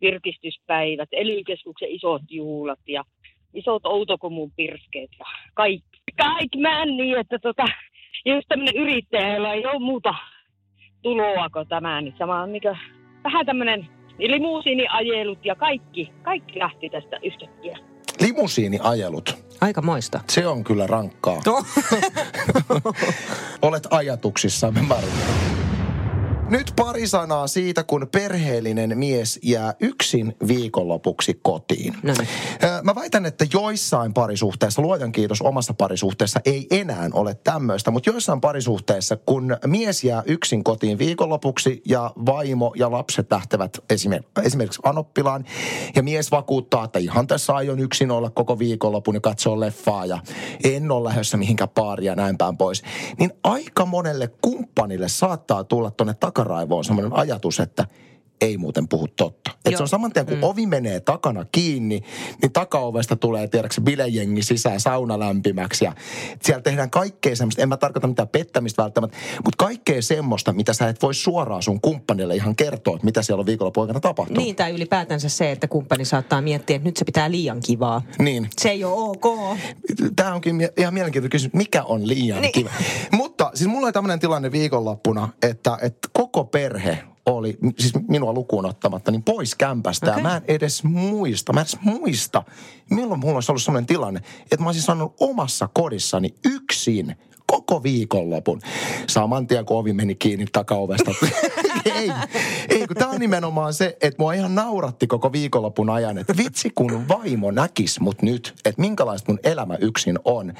virkistyspäivät, 0.00 1.08
ely 1.12 1.42
isot 1.88 2.22
juhlat 2.30 2.80
ja 2.86 3.04
isot 3.54 3.86
outokomun 3.86 4.50
pirskeet 4.56 5.10
ja 5.18 5.24
kaikki. 5.54 5.98
Kaikki 6.16 6.58
mä 6.58 6.84
niin, 6.84 7.18
että 7.18 7.38
tota, 7.38 7.64
jos 8.24 8.44
tämmöinen 8.48 8.76
yrittäjä, 8.76 9.34
jolla 9.34 9.52
ei 9.52 9.66
ole 9.66 9.78
muuta 9.78 10.14
tuloa 11.02 11.48
kuin 11.52 11.68
tämä, 11.68 12.00
niin 12.00 12.14
sama 12.18 12.42
on 12.42 12.52
niin 12.52 12.62
vähän 13.24 13.46
tämmöinen 13.46 13.88
limusiiniajelut 14.18 15.44
ja 15.44 15.54
kaikki, 15.54 16.12
kaikki 16.22 16.58
lähti 16.58 16.90
tästä 16.90 17.16
yhtäkkiä. 17.22 17.78
Limusiiniajelut. 18.20 19.36
Aika 19.60 19.82
moista. 19.82 20.20
Se 20.28 20.46
on 20.46 20.64
kyllä 20.64 20.86
rankkaa. 20.86 21.40
No. 21.46 21.62
Olet 23.62 23.86
ajatuksissa, 23.90 24.70
mä 24.70 24.80
nyt 26.50 26.72
pari 26.76 27.06
sanaa 27.06 27.46
siitä, 27.46 27.84
kun 27.84 28.08
perheellinen 28.12 28.98
mies 28.98 29.38
jää 29.42 29.74
yksin 29.80 30.36
viikonlopuksi 30.48 31.40
kotiin. 31.42 31.94
No. 32.02 32.14
Mä 32.82 32.94
väitän, 32.94 33.26
että 33.26 33.46
joissain 33.52 34.14
parisuhteissa, 34.14 34.82
luojan 34.82 35.12
kiitos 35.12 35.42
omassa 35.42 35.74
parisuhteessa, 35.74 36.40
ei 36.44 36.66
enää 36.70 37.08
ole 37.12 37.34
tämmöistä, 37.34 37.90
mutta 37.90 38.10
joissain 38.10 38.40
parisuhteissa, 38.40 39.16
kun 39.16 39.56
mies 39.66 40.04
jää 40.04 40.22
yksin 40.26 40.64
kotiin 40.64 40.98
viikonlopuksi 40.98 41.82
ja 41.84 42.10
vaimo 42.26 42.72
ja 42.76 42.90
lapset 42.90 43.26
lähtevät 43.30 43.78
esimerkiksi 44.44 44.80
anoppilaan 44.84 45.44
ja 45.96 46.02
mies 46.02 46.30
vakuuttaa, 46.30 46.84
että 46.84 46.98
ihan 46.98 47.26
tässä 47.26 47.54
aion 47.54 47.78
yksin 47.80 48.10
olla 48.10 48.30
koko 48.30 48.58
viikonlopun 48.58 49.14
ja 49.14 49.20
katsoa 49.20 49.60
leffaa 49.60 50.06
ja 50.06 50.18
en 50.64 50.90
ole 50.90 51.08
lähdössä 51.08 51.36
mihinkään 51.36 51.70
paaria 51.70 52.12
ja 52.12 52.16
näin 52.16 52.38
päin 52.38 52.56
pois, 52.56 52.82
niin 53.18 53.32
aika 53.44 53.86
monelle 53.86 54.30
kumppanille 54.42 55.08
saattaa 55.08 55.64
tulla 55.64 55.90
tuonne 55.90 56.14
takaraivoon 56.38 56.84
sellainen 56.84 57.12
ajatus, 57.12 57.60
että 57.60 57.86
ei 58.40 58.56
muuten 58.58 58.88
puhu 58.88 59.08
totta. 59.08 59.50
Et 59.64 59.76
se 59.76 59.82
on 59.82 59.88
saman 59.88 60.12
tien, 60.12 60.26
kun 60.26 60.36
mm. 60.36 60.42
ovi 60.42 60.66
menee 60.66 61.00
takana 61.00 61.44
kiinni, 61.52 62.02
niin 62.42 62.52
takaovesta 62.52 63.16
tulee, 63.16 63.48
tiedätkö, 63.48 63.80
bilejengi 63.80 64.42
sisään 64.42 64.80
sauna 64.80 65.18
lämpimäksi. 65.18 65.84
Ja 65.84 65.92
siellä 66.42 66.62
tehdään 66.62 66.90
kaikkea 66.90 67.36
semmoista, 67.36 67.62
en 67.62 67.68
mä 67.68 67.76
tarkoita 67.76 68.06
mitään 68.06 68.28
pettämistä 68.28 68.82
välttämättä, 68.82 69.16
mutta 69.44 69.64
kaikkea 69.64 70.02
semmoista, 70.02 70.52
mitä 70.52 70.72
sä 70.72 70.88
et 70.88 71.02
voi 71.02 71.14
suoraan 71.14 71.62
sun 71.62 71.80
kumppanille 71.80 72.36
ihan 72.36 72.56
kertoa, 72.56 72.94
että 72.94 73.04
mitä 73.04 73.22
siellä 73.22 73.40
on 73.40 73.46
viikonloppuaikana 73.46 74.00
tapahtunut. 74.00 74.44
Niin, 74.44 74.56
tai 74.56 74.70
ylipäätänsä 74.70 75.28
se, 75.28 75.50
että 75.50 75.68
kumppani 75.68 76.04
saattaa 76.04 76.40
miettiä, 76.40 76.76
että 76.76 76.88
nyt 76.88 76.96
se 76.96 77.04
pitää 77.04 77.30
liian 77.30 77.60
kivaa. 77.60 78.02
Niin. 78.18 78.48
Se 78.58 78.70
ei 78.70 78.84
ole 78.84 79.10
ok. 79.10 79.56
Tämä 80.16 80.34
onkin 80.34 80.68
ihan 80.76 80.94
mielenkiintoinen 80.94 81.30
kysymys, 81.30 81.54
mikä 81.54 81.82
on 81.82 82.08
liian 82.08 82.42
niin. 82.42 82.52
kiva. 82.52 82.70
Mutta 83.12 83.50
siis 83.54 83.70
mulla 83.70 83.86
oli 83.86 83.92
tämmöinen 83.92 84.20
tilanne 84.20 84.52
viikonloppuna, 84.52 85.28
että, 85.42 85.78
että 85.82 86.08
koko 86.12 86.44
perhe 86.44 86.98
oli, 87.28 87.58
siis 87.78 87.92
minua 88.08 88.32
lukuun 88.32 88.66
ottamatta, 88.66 89.10
niin 89.10 89.22
pois 89.22 89.54
kämpästä. 89.54 90.06
Okay. 90.06 90.18
Ja 90.18 90.22
mä 90.22 90.36
en 90.36 90.42
edes 90.48 90.84
muista, 90.84 91.52
mä 91.52 91.60
en 91.60 91.66
edes 91.66 91.78
muista, 91.82 92.42
milloin 92.90 93.20
mulla 93.20 93.34
olisi 93.34 93.52
ollut 93.52 93.62
sellainen 93.62 93.86
tilanne, 93.86 94.20
että 94.42 94.58
mä 94.58 94.68
olisin 94.68 94.82
sanonut 94.82 95.14
omassa 95.20 95.68
kodissani 95.74 96.34
yksin 96.44 97.16
koko 97.52 97.82
viikonlopun. 97.82 98.60
Saman 99.06 99.46
tien, 99.46 99.64
kun 99.64 99.76
ovi 99.76 99.92
meni 99.92 100.14
kiinni 100.14 100.46
takaovesta. 100.52 101.10
ei, 101.94 102.12
ei, 102.68 102.86
kun 102.86 102.96
tämä 102.96 103.10
on 103.10 103.20
nimenomaan 103.20 103.74
se, 103.74 103.96
että 104.00 104.22
mua 104.22 104.32
ihan 104.32 104.54
nauratti 104.54 105.06
koko 105.06 105.32
viikonlopun 105.32 105.90
ajan, 105.90 106.18
että 106.18 106.36
vitsi 106.36 106.70
kun 106.74 107.08
vaimo 107.08 107.50
näkis 107.50 108.00
mut 108.00 108.22
nyt, 108.22 108.54
että 108.64 108.80
minkälaista 108.80 109.32
mun 109.32 109.38
elämä 109.44 109.76
yksin 109.80 110.18
on. 110.24 110.52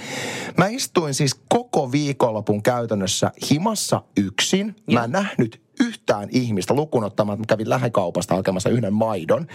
Mä 0.57 0.67
istuin 0.67 1.15
siis 1.15 1.41
koko 1.49 1.93
viikonlopun 1.93 2.63
käytännössä 2.63 3.33
himassa 3.51 4.03
yksin. 4.17 4.77
Mä 4.93 5.05
en 5.05 5.11
nähnyt 5.11 5.68
yhtään 5.81 6.29
ihmistä 6.33 6.75
lukuun 6.75 7.07
että 7.07 7.25
mä 7.25 7.37
kävin 7.49 7.71
lähikaupasta 7.71 8.35
hakemassa 8.35 8.71
yhden 8.71 8.93
maidon. 8.93 9.47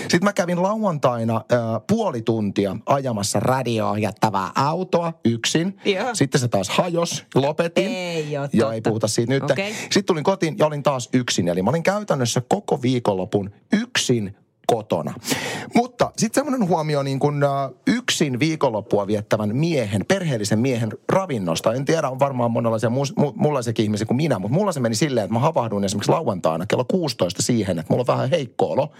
Sitten 0.00 0.24
mä 0.24 0.32
kävin 0.32 0.62
lauantaina 0.62 1.36
äh, 1.36 1.58
puoli 1.88 2.22
tuntia 2.22 2.76
ajamassa 2.86 3.40
radioohjattavaa 3.40 4.52
autoa 4.54 5.12
yksin. 5.24 5.78
Joo. 5.84 6.14
Sitten 6.14 6.40
se 6.40 6.48
taas 6.48 6.68
hajos, 6.68 7.24
lopetin. 7.34 7.86
Ei 7.86 8.38
ole 8.38 8.48
Joo, 8.52 8.70
ei 8.70 8.80
puhuta 8.80 9.08
siitä 9.08 9.32
nyt. 9.32 9.42
Okay. 9.42 9.72
Sitten 9.72 10.04
tulin 10.04 10.24
kotiin 10.24 10.56
ja 10.58 10.66
olin 10.66 10.82
taas 10.82 11.08
yksin. 11.12 11.48
Eli 11.48 11.62
mä 11.62 11.70
olin 11.70 11.82
käytännössä 11.82 12.42
koko 12.48 12.82
viikonlopun 12.82 13.50
yksin 13.72 14.36
kotona. 14.66 15.14
Mutta 15.74 16.12
sitten 16.16 16.44
semmoinen 16.44 16.68
huomio 16.68 17.02
niin 17.02 17.18
kun 17.18 17.44
uh, 17.44 17.76
yksin 17.86 18.38
viikonloppua 18.38 19.06
viettävän 19.06 19.56
miehen, 19.56 20.04
perheellisen 20.08 20.58
miehen 20.58 20.90
ravinnosta. 21.08 21.74
En 21.74 21.84
tiedä, 21.84 22.08
on 22.10 22.18
varmaan 22.18 22.50
monenlaisia 22.50 22.90
mu- 22.90 23.32
mullaisiakin 23.34 23.82
ihmisiä 23.82 24.06
kuin 24.06 24.16
minä, 24.16 24.38
mutta 24.38 24.54
mulla 24.54 24.72
se 24.72 24.80
meni 24.80 24.94
silleen, 24.94 25.24
että 25.24 25.34
mä 25.34 25.38
havahduin 25.38 25.84
esimerkiksi 25.84 26.12
lauantaina 26.12 26.66
kello 26.66 26.84
16 26.84 27.42
siihen, 27.42 27.78
että 27.78 27.92
mulla 27.92 28.02
on 28.02 28.06
vähän 28.16 28.30
heikko 28.30 28.66
olo. 28.66 28.92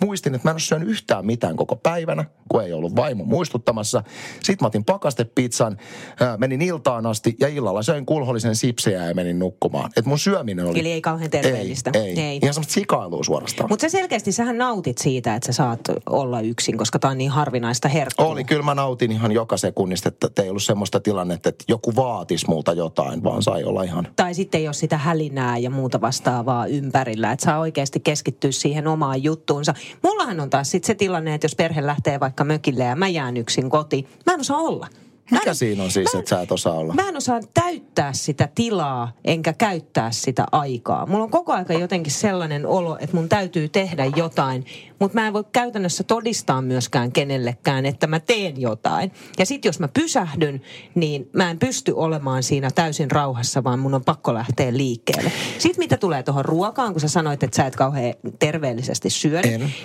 Muistin, 0.00 0.34
että 0.34 0.48
mä 0.48 0.50
en 0.50 0.54
ole 0.54 0.60
syönyt 0.60 0.88
yhtään 0.88 1.26
mitään 1.26 1.56
koko 1.56 1.76
päivänä, 1.76 2.24
kun 2.48 2.62
ei 2.62 2.72
ollut 2.72 2.96
vaimo 2.96 3.24
muistuttamassa. 3.24 4.02
Sitten 4.42 4.56
mä 4.60 4.66
otin 4.66 4.84
pakastepizzan, 4.84 5.72
uh, 5.72 6.38
menin 6.38 6.62
iltaan 6.62 7.06
asti 7.06 7.36
ja 7.40 7.48
illalla 7.48 7.82
söin 7.82 8.06
kulhollisen 8.06 8.56
sipsejä 8.56 9.06
ja 9.06 9.14
menin 9.14 9.38
nukkumaan. 9.38 9.90
Et 9.96 10.06
mun 10.06 10.18
syöminen 10.18 10.66
oli... 10.66 10.80
Eli 10.80 10.92
ei 10.92 11.00
kauhean 11.00 11.30
terveellistä. 11.30 11.90
Ei, 11.94 12.00
ei. 12.00 12.20
ei. 12.20 12.38
Ihan 12.42 12.54
semmoista 12.54 12.72
sikailua 12.72 13.24
suorastaan. 13.24 13.68
Mutta 13.70 13.82
se 13.82 13.88
selkeästi, 13.88 14.32
sähän 14.32 14.58
nautit 14.58 14.98
siitä, 15.10 15.34
että 15.34 15.46
sä 15.46 15.52
saat 15.52 15.80
olla 16.10 16.40
yksin, 16.40 16.78
koska 16.78 16.98
tämä 16.98 17.10
on 17.10 17.18
niin 17.18 17.30
harvinaista 17.30 17.88
herkkua. 17.88 18.26
Oli, 18.26 18.44
kyllä 18.44 18.62
mä 18.62 18.74
nautin 18.74 19.12
ihan 19.12 19.32
joka 19.32 19.56
sekunnista, 19.56 20.08
että 20.08 20.42
ei 20.42 20.50
ollut 20.50 20.62
semmoista 20.62 21.00
tilannetta, 21.00 21.48
että 21.48 21.64
joku 21.68 21.96
vaatisi 21.96 22.46
multa 22.48 22.72
jotain, 22.72 23.24
vaan 23.24 23.42
sai 23.42 23.64
olla 23.64 23.82
ihan... 23.82 24.08
Tai 24.16 24.34
sitten 24.34 24.64
jos 24.64 24.78
sitä 24.78 24.98
hälinää 24.98 25.58
ja 25.58 25.70
muuta 25.70 26.00
vastaavaa 26.00 26.66
ympärillä, 26.66 27.32
että 27.32 27.44
saa 27.44 27.58
oikeasti 27.58 28.00
keskittyä 28.00 28.52
siihen 28.52 28.86
omaan 28.86 29.22
juttuunsa. 29.22 29.74
Mullahan 30.02 30.40
on 30.40 30.50
taas 30.50 30.70
sitten 30.70 30.86
se 30.86 30.94
tilanne, 30.94 31.34
että 31.34 31.44
jos 31.44 31.56
perhe 31.56 31.86
lähtee 31.86 32.20
vaikka 32.20 32.44
mökille 32.44 32.84
ja 32.84 32.96
mä 32.96 33.08
jään 33.08 33.36
yksin 33.36 33.70
kotiin, 33.70 34.06
mä 34.26 34.32
en 34.32 34.40
osaa 34.40 34.58
olla. 34.58 34.86
Mikä 35.30 35.50
en, 35.50 35.54
siinä 35.54 35.82
on 35.82 35.90
siis, 35.90 36.14
mä, 36.14 36.18
että 36.18 36.28
sä 36.28 36.40
et 36.40 36.52
osaa 36.52 36.74
olla? 36.74 36.94
Mä 36.94 37.08
en 37.08 37.16
osaa 37.16 37.40
täyttää 37.54 38.12
sitä 38.12 38.48
tilaa, 38.54 39.12
enkä 39.24 39.52
käyttää 39.52 40.10
sitä 40.10 40.46
aikaa. 40.52 41.06
Mulla 41.06 41.24
on 41.24 41.30
koko 41.30 41.52
aika 41.52 41.72
jotenkin 41.72 42.12
sellainen 42.12 42.66
olo, 42.66 42.96
että 43.00 43.16
mun 43.16 43.28
täytyy 43.28 43.68
tehdä 43.68 44.04
jotain, 44.16 44.64
mutta 45.00 45.20
mä 45.20 45.26
en 45.26 45.32
voi 45.32 45.44
käytännössä 45.52 46.04
todistaa 46.04 46.62
myöskään 46.62 47.12
kenellekään, 47.12 47.86
että 47.86 48.06
mä 48.06 48.20
teen 48.20 48.60
jotain. 48.60 49.12
Ja 49.38 49.46
sitten 49.46 49.68
jos 49.68 49.80
mä 49.80 49.88
pysähdyn, 49.88 50.60
niin 50.94 51.30
mä 51.32 51.50
en 51.50 51.58
pysty 51.58 51.92
olemaan 51.96 52.42
siinä 52.42 52.70
täysin 52.74 53.10
rauhassa, 53.10 53.64
vaan 53.64 53.78
mun 53.78 53.94
on 53.94 54.04
pakko 54.04 54.34
lähteä 54.34 54.72
liikkeelle. 54.76 55.32
Sitten 55.58 55.84
mitä 55.84 55.96
tulee 55.96 56.22
tuohon 56.22 56.44
ruokaan, 56.44 56.92
kun 56.92 57.00
sä 57.00 57.08
sanoit, 57.08 57.42
että 57.42 57.56
sä 57.56 57.66
et 57.66 57.76
kauhean 57.76 58.14
terveellisesti 58.38 59.10
syö, 59.10 59.40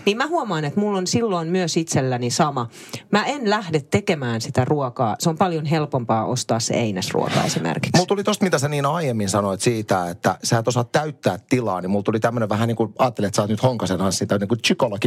niin 0.06 0.18
mä 0.18 0.28
huomaan, 0.28 0.66
että 0.66 0.80
mulla 0.80 0.98
on 0.98 1.08
silloin 1.08 1.48
myös 1.48 1.78
itselläni 1.78 2.30
sama. 2.30 2.70
Mä 3.12 3.26
en 3.26 3.50
lähde 3.50 3.80
tekemään 3.92 4.42
sitä 4.42 4.66
ruokaa. 4.66 5.16
Se 5.20 5.30
on 5.30 5.38
paljon 5.38 5.66
helpompaa 5.66 6.26
ostaa 6.26 6.60
se 6.60 6.74
einäsruoka 6.74 7.44
esimerkiksi. 7.44 7.92
Mulla 7.96 8.08
tuli 8.08 8.24
tosta, 8.24 8.46
mitä 8.46 8.60
sä 8.60 8.68
niin 8.68 8.86
aiemmin 8.86 9.30
sanoit 9.30 9.62
siitä, 9.62 10.10
että 10.10 10.38
sä 10.44 10.58
et 10.58 10.68
osaa 10.68 10.84
täyttää 10.84 11.40
tilaa, 11.50 11.82
niin 11.82 11.90
mulla 11.90 12.04
tuli 12.04 12.20
tämmöinen 12.20 12.50
vähän 12.50 12.68
niin 12.68 12.76
kuin, 12.76 12.94
ajattelin, 13.00 13.28
että 13.28 13.36
sä 13.36 13.42
oot 13.42 13.50
nyt 13.50 13.64
Honkasen 13.64 14.00
tai 14.28 14.40
niin 14.40 14.48
kuin 14.48 14.60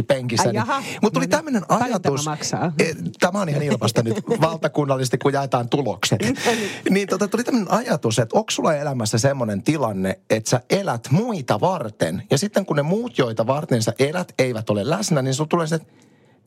psykologipenkissä. 0.03 0.51
Niin, 0.51 0.99
mutta 1.01 1.13
tuli 1.13 1.25
no, 1.25 1.29
tämmöinen 1.29 1.63
ajatus. 1.69 2.25
Tämä? 2.51 2.71
E, 2.79 2.93
tämä 3.19 3.41
on 3.41 3.49
ihan 3.49 3.63
ilmasta 3.63 4.03
nyt 4.03 4.15
valtakunnallisesti, 4.41 5.17
kun 5.17 5.33
jaetaan 5.33 5.69
tulokset. 5.69 6.19
niin 6.89 7.07
tota, 7.07 7.27
tuli 7.27 7.43
tämmöinen 7.43 7.71
ajatus, 7.71 8.19
että 8.19 8.37
onko 8.37 8.51
sulla 8.51 8.75
elämässä 8.75 9.17
semmoinen 9.17 9.63
tilanne, 9.63 10.19
että 10.29 10.49
sä 10.49 10.61
elät 10.69 11.07
muita 11.11 11.59
varten, 11.59 12.23
ja 12.31 12.37
sitten 12.37 12.65
kun 12.65 12.75
ne 12.75 12.81
muut, 12.81 13.17
joita 13.17 13.47
varten 13.47 13.83
sä 13.83 13.93
elät, 13.99 14.33
eivät 14.39 14.69
ole 14.69 14.89
läsnä, 14.89 15.21
niin 15.21 15.33
sulla 15.33 15.47
tulee 15.47 15.67
se, 15.67 15.75
että 15.75 15.93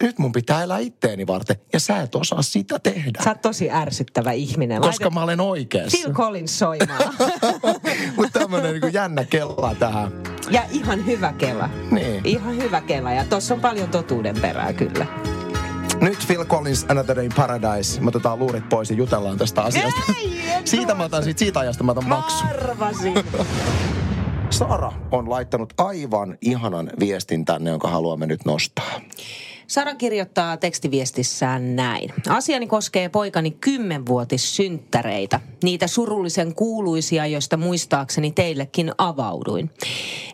nyt 0.02 0.18
mun 0.18 0.32
pitää 0.32 0.62
elää 0.62 0.78
itteeni 0.78 1.26
varten. 1.26 1.56
Ja 1.72 1.80
sä 1.80 2.00
et 2.00 2.14
osaa 2.14 2.42
sitä 2.42 2.78
tehdä. 2.78 3.22
Sä 3.24 3.30
oot 3.30 3.42
tosi 3.42 3.70
ärsyttävä 3.70 4.32
ihminen. 4.32 4.80
Koska 4.80 5.04
Laitet... 5.04 5.14
mä 5.14 5.22
olen 5.22 5.40
oikeassa. 5.40 5.98
Phil 5.98 6.14
Collins 6.14 6.58
soimaan. 6.58 7.14
Mutta 8.16 8.40
tämmönen 8.40 8.80
niin 8.80 8.92
jännä 8.92 9.24
kella 9.24 9.74
tähän. 9.78 10.12
Ja 10.50 10.62
ihan 10.70 11.06
hyvä 11.06 11.32
kela. 11.32 11.70
Niin. 11.90 12.20
Ihan 12.26 12.56
hyvä 12.56 12.80
kela. 12.80 13.12
Ja 13.12 13.24
tossa 13.24 13.54
on 13.54 13.60
paljon 13.60 13.88
totuuden 13.88 14.40
perää 14.40 14.72
kyllä. 14.72 15.06
Nyt 16.00 16.18
Phil 16.26 16.44
Collins, 16.44 16.86
Another 16.88 17.16
Day 17.16 17.24
in 17.24 17.32
Paradise. 17.36 18.00
Me 18.00 18.08
otetaan 18.08 18.38
luurit 18.38 18.68
pois 18.68 18.90
ja 18.90 18.96
jutellaan 18.96 19.38
tästä 19.38 19.62
asiasta. 19.62 20.00
Ei, 20.18 20.42
siitä 20.64 20.94
mä 20.94 21.04
otan, 21.04 21.24
siitä, 21.24 21.38
siitä 21.38 21.60
ajasta 21.60 21.84
mä 21.84 21.92
otan. 21.92 22.24
Arvasin. 22.50 23.14
Sara 24.50 24.92
on 25.10 25.30
laittanut 25.30 25.72
aivan 25.78 26.38
ihanan 26.40 26.90
viestin 27.00 27.44
tänne, 27.44 27.70
jonka 27.70 27.88
haluamme 27.88 28.26
nyt 28.26 28.44
nostaa. 28.44 29.00
Sara 29.66 29.94
kirjoittaa 29.94 30.56
tekstiviestissään 30.56 31.76
näin. 31.76 32.12
Asiani 32.28 32.66
koskee 32.66 33.08
poikani 33.08 33.50
kymmenvuotissynttäreitä. 33.50 35.40
Niitä 35.62 35.86
surullisen 35.86 36.54
kuuluisia, 36.54 37.26
joista 37.26 37.56
muistaakseni 37.56 38.32
teillekin 38.32 38.92
avauduin. 38.98 39.70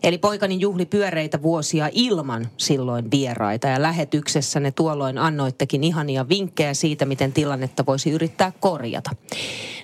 Eli 0.03 0.17
poikani 0.17 0.59
juhli 0.59 0.85
pyöreitä 0.85 1.41
vuosia 1.41 1.89
ilman 1.91 2.47
silloin 2.57 3.11
vieraita 3.11 3.67
ja 3.67 3.81
lähetyksessä 3.81 4.59
ne 4.59 4.71
tuolloin 4.71 5.17
annoittekin 5.17 5.83
ihania 5.83 6.29
vinkkejä 6.29 6.73
siitä, 6.73 7.05
miten 7.05 7.33
tilannetta 7.33 7.85
voisi 7.85 8.11
yrittää 8.11 8.51
korjata. 8.59 9.09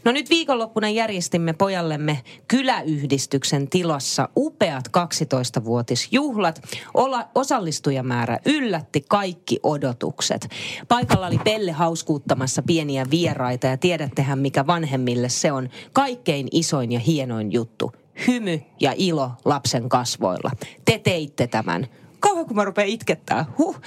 No 0.06 0.12
nyt 0.12 0.30
viikonloppuna 0.30 0.90
järjestimme 0.90 1.54
pojallemme 1.54 2.22
kyläyhdistyksen 2.48 3.68
tilassa 3.68 4.30
upeat 4.36 4.88
12-vuotisjuhlat. 4.88 6.62
Ola, 6.94 7.28
osallistujamäärä 7.36 8.40
yllätti 8.46 9.06
kaikki 9.10 9.35
odotukset. 9.64 10.50
Paikalla 10.88 11.28
oli 11.28 11.38
Pelle 11.38 11.72
hauskuuttamassa 11.72 12.62
pieniä 12.62 13.06
vieraita 13.12 13.68
ja 13.68 13.78
tiedättehän 13.78 14.40
mikä 14.40 14.68
vanhemmille 14.68 15.30
se 15.30 15.52
on 15.52 15.70
kaikkein 15.94 16.48
isoin 16.52 16.92
ja 16.92 17.00
hienoin 17.00 17.52
juttu. 17.52 17.92
Hymy 18.28 18.62
ja 18.80 18.94
ilo 18.98 19.32
lapsen 19.46 19.90
kasvoilla. 19.90 20.52
Te 20.86 21.00
teitte 21.00 21.48
tämän 21.48 21.88
kauan 22.30 22.46
kun 22.46 22.56
mä 22.56 22.66
rupean 22.66 22.88
itkettää. 22.88 23.46
Huh. 23.58 23.82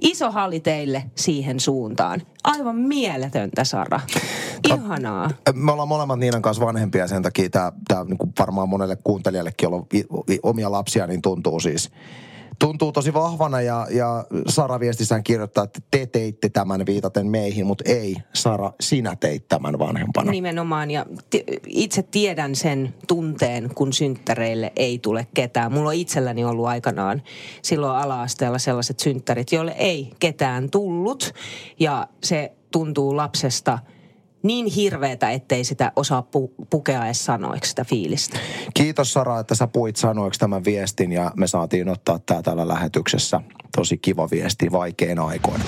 Iso 0.00 0.30
halli 0.30 0.60
teille 0.60 1.04
siihen 1.14 1.60
suuntaan. 1.60 2.22
Aivan 2.44 2.76
mieletöntä, 2.76 3.64
Sara. 3.64 4.00
Ihanaa. 4.68 5.30
Me 5.54 5.72
ollaan 5.72 5.88
molemmat 5.88 6.18
Niinan 6.18 6.42
kanssa 6.42 6.66
vanhempia 6.66 7.08
sen 7.08 7.22
takia 7.22 7.50
tämä, 7.50 7.72
tämä 7.88 8.04
niin 8.04 8.32
varmaan 8.38 8.68
monelle 8.68 8.96
kuuntelijallekin, 9.04 9.66
jolla 9.66 9.76
on 9.76 9.86
omia 10.42 10.72
lapsia, 10.72 11.06
niin 11.06 11.22
tuntuu 11.22 11.60
siis 11.60 11.90
tuntuu 12.62 12.92
tosi 12.92 13.14
vahvana 13.14 13.60
ja, 13.60 13.86
ja 13.90 14.24
Sara 14.48 14.80
viestissään 14.80 15.22
kirjoittaa, 15.22 15.64
että 15.64 15.80
te 15.90 16.06
teitte 16.06 16.48
tämän 16.48 16.86
viitaten 16.86 17.26
meihin, 17.26 17.66
mutta 17.66 17.84
ei, 17.86 18.16
Sara, 18.32 18.72
sinä 18.80 19.16
teit 19.16 19.48
tämän 19.48 19.78
vanhempana. 19.78 20.30
Nimenomaan 20.30 20.90
ja 20.90 21.06
t- 21.30 21.62
itse 21.66 22.02
tiedän 22.02 22.54
sen 22.54 22.94
tunteen, 23.08 23.70
kun 23.74 23.92
synttäreille 23.92 24.72
ei 24.76 24.98
tule 24.98 25.26
ketään. 25.34 25.72
Mulla 25.72 25.88
on 25.88 25.94
itselläni 25.94 26.44
ollut 26.44 26.66
aikanaan 26.66 27.22
silloin 27.62 27.96
ala-asteella 27.96 28.58
sellaiset 28.58 29.00
synttärit, 29.00 29.52
joille 29.52 29.74
ei 29.78 30.12
ketään 30.18 30.70
tullut 30.70 31.34
ja 31.80 32.08
se 32.24 32.52
tuntuu 32.72 33.16
lapsesta 33.16 33.78
niin 34.42 34.66
hirveetä, 34.66 35.30
ettei 35.30 35.64
sitä 35.64 35.92
osaa 35.96 36.20
pu- 36.20 36.66
pukea 36.70 37.04
edes 37.04 37.24
sanoiksi 37.24 37.70
sitä 37.70 37.84
fiilistä. 37.84 38.38
Kiitos 38.74 39.12
Sara, 39.12 39.40
että 39.40 39.54
sä 39.54 39.66
puit 39.66 39.96
sanoiksi 39.96 40.40
tämän 40.40 40.64
viestin 40.64 41.12
ja 41.12 41.32
me 41.36 41.46
saatiin 41.46 41.88
ottaa 41.88 42.18
tämä 42.18 42.42
täällä 42.42 42.68
lähetyksessä. 42.68 43.40
Tosi 43.76 43.98
kiva 43.98 44.28
viesti 44.30 44.72
vaikeina 44.72 45.26
aikoina. 45.26 45.64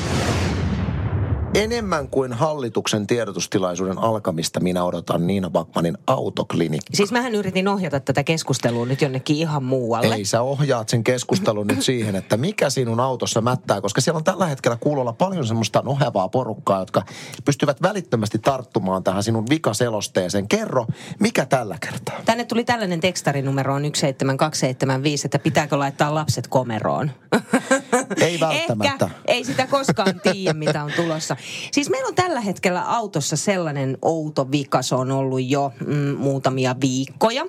Enemmän 1.54 2.08
kuin 2.08 2.32
hallituksen 2.32 3.06
tiedotustilaisuuden 3.06 3.98
alkamista 3.98 4.60
minä 4.60 4.84
odotan 4.84 5.26
Niina 5.26 5.50
Backmanin 5.50 5.98
autoklinikka. 6.06 6.90
Siis 6.92 7.12
mähän 7.12 7.34
yritin 7.34 7.68
ohjata 7.68 8.00
tätä 8.00 8.24
keskustelua 8.24 8.86
nyt 8.86 9.02
jonnekin 9.02 9.36
ihan 9.36 9.64
muualle. 9.64 10.14
Ei, 10.14 10.24
sä 10.24 10.42
ohjaat 10.42 10.88
sen 10.88 11.04
keskustelun 11.04 11.66
nyt 11.66 11.82
siihen, 11.82 12.16
että 12.16 12.36
mikä 12.36 12.70
sinun 12.70 13.00
autossa 13.00 13.40
mättää, 13.40 13.80
koska 13.80 14.00
siellä 14.00 14.18
on 14.18 14.24
tällä 14.24 14.46
hetkellä 14.46 14.76
kuulolla 14.80 15.12
paljon 15.12 15.46
semmoista 15.46 15.82
nohevaa 15.84 16.28
porukkaa, 16.28 16.80
jotka 16.80 17.02
pystyvät 17.44 17.82
välittömästi 17.82 18.38
tarttumaan 18.38 19.04
tähän 19.04 19.22
sinun 19.22 19.46
vikaselosteeseen. 19.50 20.48
Kerro, 20.48 20.86
mikä 21.18 21.46
tällä 21.46 21.76
kertaa? 21.80 22.20
Tänne 22.24 22.44
tuli 22.44 22.64
tällainen 22.64 23.00
tekstarinumero 23.00 23.74
on 23.74 23.82
17275, 23.82 25.26
että 25.26 25.38
pitääkö 25.38 25.78
laittaa 25.78 26.14
lapset 26.14 26.48
komeroon. 26.48 27.10
Ei 28.20 28.40
välttämättä. 28.40 29.04
Ehkä 29.04 29.20
ei 29.26 29.44
sitä 29.44 29.66
koskaan 29.66 30.20
tiedä, 30.20 30.52
mitä 30.52 30.84
on 30.84 30.92
tulossa. 30.96 31.36
Siis 31.72 31.90
meillä 31.90 32.08
on 32.08 32.14
tällä 32.14 32.40
hetkellä 32.40 32.82
autossa 32.82 33.36
sellainen 33.36 33.98
outo 34.02 34.50
vika, 34.50 34.82
se 34.82 34.94
on 34.94 35.12
ollut 35.12 35.44
jo 35.48 35.72
mm, 35.86 35.94
muutamia 36.16 36.76
viikkoja, 36.80 37.46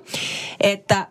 että 0.62 1.08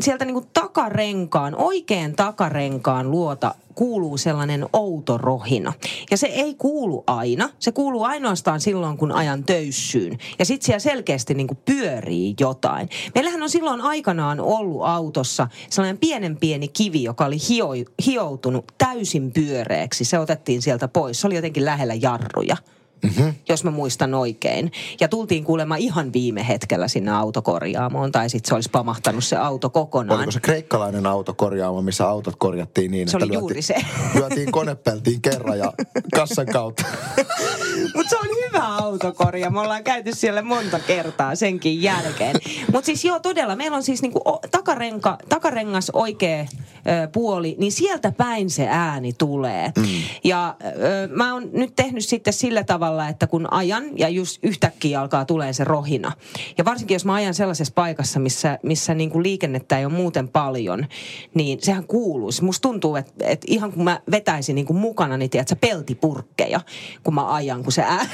sieltä 0.00 0.24
niin 0.24 0.34
kuin 0.34 0.46
takarenkaan, 0.54 1.54
oikein 1.54 2.16
takarenkaan 2.16 3.10
luota 3.10 3.54
kuuluu 3.74 4.16
sellainen 4.16 4.66
outo 4.72 5.18
rohina. 5.18 5.72
Ja 6.10 6.16
se 6.16 6.26
ei 6.26 6.54
kuulu 6.54 7.04
aina. 7.06 7.50
Se 7.58 7.72
kuuluu 7.72 8.04
ainoastaan 8.04 8.60
silloin, 8.60 8.96
kun 8.96 9.12
ajan 9.12 9.44
töyssyyn. 9.44 10.18
Ja 10.38 10.44
sitten 10.44 10.66
siellä 10.66 10.78
selkeästi 10.78 11.34
niin 11.34 11.46
kuin 11.46 11.58
pyörii 11.64 12.34
jotain. 12.40 12.88
Meillähän 13.14 13.42
on 13.42 13.50
silloin 13.50 13.80
aikanaan 13.80 14.40
ollut 14.40 14.82
autossa 14.84 15.48
sellainen 15.70 15.98
pienen 15.98 16.36
pieni 16.36 16.68
kivi, 16.68 17.02
joka 17.02 17.24
oli 17.24 17.38
hio, 17.48 17.68
hioutunut 18.06 18.64
täysin 18.78 19.32
pyöreäksi. 19.32 20.04
Se 20.04 20.18
otettiin 20.18 20.62
sieltä 20.62 20.88
pois. 20.88 21.20
Se 21.20 21.26
oli 21.26 21.34
jotenkin 21.34 21.64
lähellä 21.64 21.94
jarruja 21.94 22.56
mm-hmm. 23.02 23.34
jos 23.48 23.64
mä 23.64 23.70
muistan 23.70 24.14
oikein. 24.14 24.72
Ja 25.00 25.08
tultiin 25.08 25.44
kuulemma 25.44 25.76
ihan 25.76 26.12
viime 26.12 26.48
hetkellä 26.48 26.88
sinne 26.88 27.10
autokorjaamoon, 27.10 28.12
tai 28.12 28.30
sitten 28.30 28.48
se 28.48 28.54
olisi 28.54 28.70
pamahtanut 28.70 29.24
se 29.24 29.36
auto 29.36 29.70
kokonaan. 29.70 30.18
Oliko 30.18 30.32
se 30.32 30.40
kreikkalainen 30.40 31.06
autokorjaamo, 31.06 31.82
missä 31.82 32.08
autot 32.08 32.36
korjattiin 32.36 32.90
niin, 32.90 33.08
se 33.08 33.16
että 33.16 33.24
oli 33.24 33.32
lyötiin, 33.32 33.40
juuri 33.40 33.62
se. 33.62 33.74
lyötiin 34.18 34.52
konepeltiin 34.52 35.22
kerran 35.22 35.58
ja 35.58 35.72
kassan 36.14 36.46
kautta. 36.46 36.84
Mutta 37.94 38.10
se 38.10 38.16
on 38.16 38.28
hyvä 38.46 38.66
autokorja. 38.66 39.50
Me 39.50 39.60
ollaan 39.60 39.84
käyty 39.84 40.14
siellä 40.14 40.42
monta 40.42 40.78
kertaa 40.78 41.34
senkin 41.34 41.82
jälkeen. 41.82 42.36
Mutta 42.72 42.86
siis 42.86 43.04
joo, 43.04 43.20
todella. 43.20 43.56
Meillä 43.56 43.76
on 43.76 43.82
siis 43.82 44.02
niinku 44.02 44.20
takarenka, 44.50 45.18
takarengas 45.28 45.90
oikea 45.90 46.40
ö, 46.40 47.08
puoli, 47.12 47.56
niin 47.58 47.72
sieltä 47.72 48.12
päin 48.12 48.50
se 48.50 48.66
ääni 48.68 49.12
tulee. 49.12 49.72
Mm. 49.78 49.84
Ja 50.24 50.56
ö, 50.64 51.08
mä 51.08 51.34
oon 51.34 51.48
nyt 51.52 51.72
tehnyt 51.76 52.04
sitten 52.04 52.32
sillä 52.32 52.64
tavalla, 52.64 52.93
että 53.02 53.26
kun 53.26 53.52
ajan 53.52 53.98
ja 53.98 54.08
just 54.08 54.38
yhtäkkiä 54.42 55.00
alkaa 55.00 55.24
tulee 55.24 55.52
se 55.52 55.64
rohina. 55.64 56.12
Ja 56.58 56.64
varsinkin 56.64 56.94
jos 56.94 57.04
mä 57.04 57.14
ajan 57.14 57.34
sellaisessa 57.34 57.72
paikassa, 57.74 58.20
missä, 58.20 58.58
missä 58.62 58.94
niinku 58.94 59.22
liikennettä 59.22 59.78
ei 59.78 59.84
ole 59.84 59.92
muuten 59.92 60.28
paljon, 60.28 60.86
niin 61.34 61.58
sehän 61.62 61.86
kuuluu. 61.86 62.30
Musta 62.42 62.62
tuntuu, 62.62 62.96
että, 62.96 63.12
että 63.20 63.46
ihan 63.50 63.72
kun 63.72 63.84
mä 63.84 64.00
vetäisin 64.10 64.54
niinku 64.54 64.72
mukana, 64.72 65.16
niin 65.16 65.30
tiedätkö, 65.30 65.56
peltipurkkeja, 65.60 66.60
kun 67.02 67.14
mä 67.14 67.34
ajan, 67.34 67.62
kun 67.62 67.72
se 67.72 67.82
ää, 67.82 68.06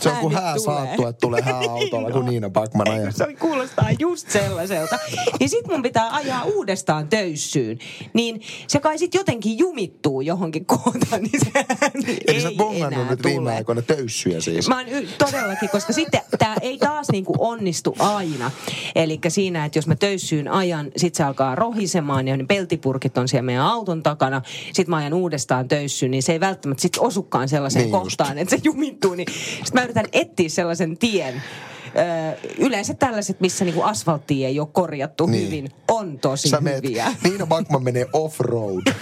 Se 0.00 0.10
on 0.10 0.16
kuin 0.16 0.34
hää 0.34 0.58
saattu, 0.58 1.06
että 1.06 1.20
tulee 1.20 1.42
hääautolla, 1.42 2.10
kun 2.18 2.24
Niina 2.24 2.50
Backman 2.50 2.90
ajaa. 2.90 3.10
Se 3.10 3.34
kuulostaa 3.40 3.88
just 3.98 4.30
sellaiselta. 4.30 4.98
Ja 5.40 5.48
sit 5.48 5.66
mun 5.66 5.82
pitää 5.82 6.14
ajaa 6.14 6.44
uudestaan 6.44 7.08
töyssyyn. 7.08 7.78
Niin 8.14 8.40
se 8.66 8.80
kai 8.80 8.98
sit 8.98 9.14
jotenkin 9.14 9.58
jumittuu 9.58 10.20
johonkin 10.20 10.66
kohtaan, 10.66 11.22
niin 11.22 11.40
se 11.44 11.64
Eli 12.26 12.40
sä 12.40 12.52
bongannut 12.56 13.08
nyt 13.08 13.24
viime 13.24 13.54
aikoina 13.54 13.82
töyssyjä 14.08 14.40
siis. 14.40 14.68
Mä 14.68 14.76
oon 14.76 14.88
y- 14.88 15.08
todellakin, 15.18 15.68
koska 15.68 15.92
sitten 15.92 16.20
tää 16.38 16.56
ei 16.60 16.78
taas 16.78 17.06
niinku 17.12 17.34
onnistu 17.38 17.96
aina. 17.98 18.50
Eli 18.94 19.20
siinä, 19.28 19.64
että 19.64 19.78
jos 19.78 19.86
mä 19.86 19.96
töyssyyn 19.96 20.48
ajan, 20.48 20.90
sit 20.96 21.14
se 21.14 21.24
alkaa 21.24 21.54
rohisemaan 21.54 22.28
ja 22.28 22.36
ne 22.36 22.44
peltipurkit 22.44 23.18
on 23.18 23.28
siellä 23.28 23.46
meidän 23.46 23.64
auton 23.64 24.02
takana. 24.02 24.42
Sit 24.72 24.88
mä 24.88 24.96
ajan 24.96 25.14
uudestaan 25.14 25.68
töyssyyn, 25.68 26.10
niin 26.10 26.22
se 26.22 26.32
ei 26.32 26.40
välttämättä 26.40 26.82
sit 26.82 26.96
osukaan 26.98 27.48
sellaiseen 27.48 27.82
niin 27.82 27.92
kohtaan, 27.92 28.30
just. 28.30 28.42
että 28.42 28.56
se 28.56 28.62
jumittuu. 28.64 29.14
Niin 29.14 29.28
sit 29.64 29.74
mä 29.74 29.82
yritän 29.82 30.06
etsiä 30.12 30.48
sellaisen 30.48 30.98
tien, 30.98 31.42
yleensä 32.58 32.94
tällaiset, 32.94 33.40
missä 33.40 33.64
niinku 33.64 33.82
asfalttia 33.82 34.48
ei 34.48 34.60
ole 34.60 34.68
korjattu 34.72 35.26
niin. 35.26 35.46
hyvin, 35.46 35.68
on 35.88 36.18
tosi 36.18 36.48
Sä 36.48 36.58
hyviä. 36.74 37.04
Meet, 37.04 37.22
Niina 37.24 37.46
Backman 37.46 37.82
menee 37.82 38.06
off-road. 38.12 38.92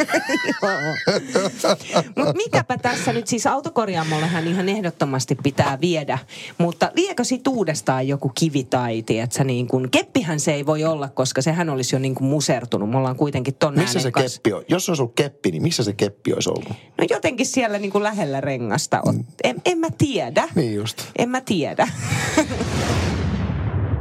Mutta 2.16 2.32
mikäpä 2.32 2.78
tässä 2.78 3.12
nyt 3.12 3.26
siis 3.26 3.46
autokorjaamollehan 3.46 4.46
ihan 4.46 4.68
ehdottomasti 4.68 5.34
pitää 5.42 5.78
viedä. 5.80 6.18
Mutta 6.58 6.90
liekö 6.94 7.24
sit 7.24 7.46
uudestaan 7.46 8.08
joku 8.08 8.28
kivitaiti, 8.34 9.18
että 9.18 9.44
niin 9.44 9.68
kun, 9.68 9.88
keppihän 9.90 10.40
se 10.40 10.54
ei 10.54 10.66
voi 10.66 10.84
olla, 10.84 11.08
koska 11.08 11.42
sehän 11.42 11.70
olisi 11.70 11.96
jo 11.96 12.00
niin 12.00 12.14
kuin 12.14 12.28
musertunut. 12.28 12.90
Me 12.90 12.98
ollaan 12.98 13.16
kuitenkin 13.16 13.54
ton 13.54 13.78
Missä 13.78 14.00
se 14.00 14.10
kanssa. 14.10 14.38
keppi 14.38 14.52
on? 14.52 14.64
Jos 14.68 14.84
se 14.84 14.90
olisi 14.90 15.02
ollut 15.02 15.14
keppi, 15.14 15.50
niin 15.50 15.62
missä 15.62 15.84
se 15.84 15.92
keppi 15.92 16.32
olisi 16.32 16.50
ollut? 16.50 16.68
No 16.68 17.06
jotenkin 17.10 17.46
siellä 17.46 17.78
niin 17.78 17.92
kuin 17.92 18.04
lähellä 18.04 18.40
rengasta. 18.40 19.00
On. 19.04 19.14
Mm. 19.14 19.24
En, 19.44 19.56
en 19.64 19.78
mä 19.78 19.88
tiedä. 19.98 20.48
Niin 20.54 20.74
just. 20.74 21.02
En 21.18 21.28
mä 21.28 21.40
tiedä. 21.40 21.88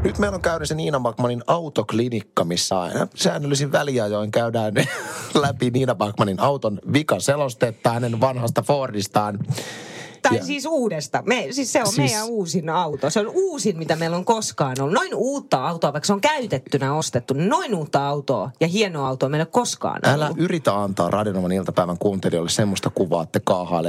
Nyt 0.03 0.17
meillä 0.17 0.35
on 0.35 0.41
käynnissä 0.41 0.75
Niina 0.75 0.99
Backmanin 0.99 1.43
autoklinikka, 1.47 2.43
missä 2.43 2.79
aina 2.79 3.07
säännöllisin 3.15 3.71
väliajoin 3.71 4.31
käydään 4.31 4.73
läpi 5.41 5.71
Niina 5.71 5.95
Backmanin 5.95 6.39
auton 6.39 6.79
vikaselostetta 6.93 7.89
hänen 7.89 8.21
vanhasta 8.21 8.61
Fordistaan. 8.61 9.39
Tai 10.29 10.37
ja. 10.37 10.45
siis 10.45 10.65
uudesta. 10.65 11.23
Me, 11.25 11.47
siis 11.51 11.73
se 11.73 11.79
on 11.79 11.87
siis... 11.87 11.97
meidän 11.97 12.25
uusin 12.27 12.69
auto. 12.69 13.09
Se 13.09 13.19
on 13.19 13.31
uusin, 13.33 13.77
mitä 13.77 13.95
meillä 13.95 14.17
on 14.17 14.25
koskaan 14.25 14.75
ollut. 14.79 14.93
Noin 14.93 15.15
uutta 15.15 15.67
autoa, 15.67 15.93
vaikka 15.93 16.07
se 16.07 16.13
on 16.13 16.21
käytettynä 16.21 16.95
ostettu, 16.95 17.33
niin 17.33 17.49
noin 17.49 17.75
uutta 17.75 18.07
autoa 18.07 18.51
ja 18.59 18.67
hienoa 18.67 19.07
autoa 19.07 19.29
meillä 19.29 19.45
koskaan 19.45 20.01
ollut. 20.05 20.23
Älä 20.23 20.31
yritä 20.37 20.83
antaa 20.83 21.09
Radionovan 21.09 21.51
iltapäivän 21.51 21.97
kuuntelijoille 21.97 22.49
semmoista 22.49 22.89
kuvaa, 22.89 23.23
että 23.23 23.39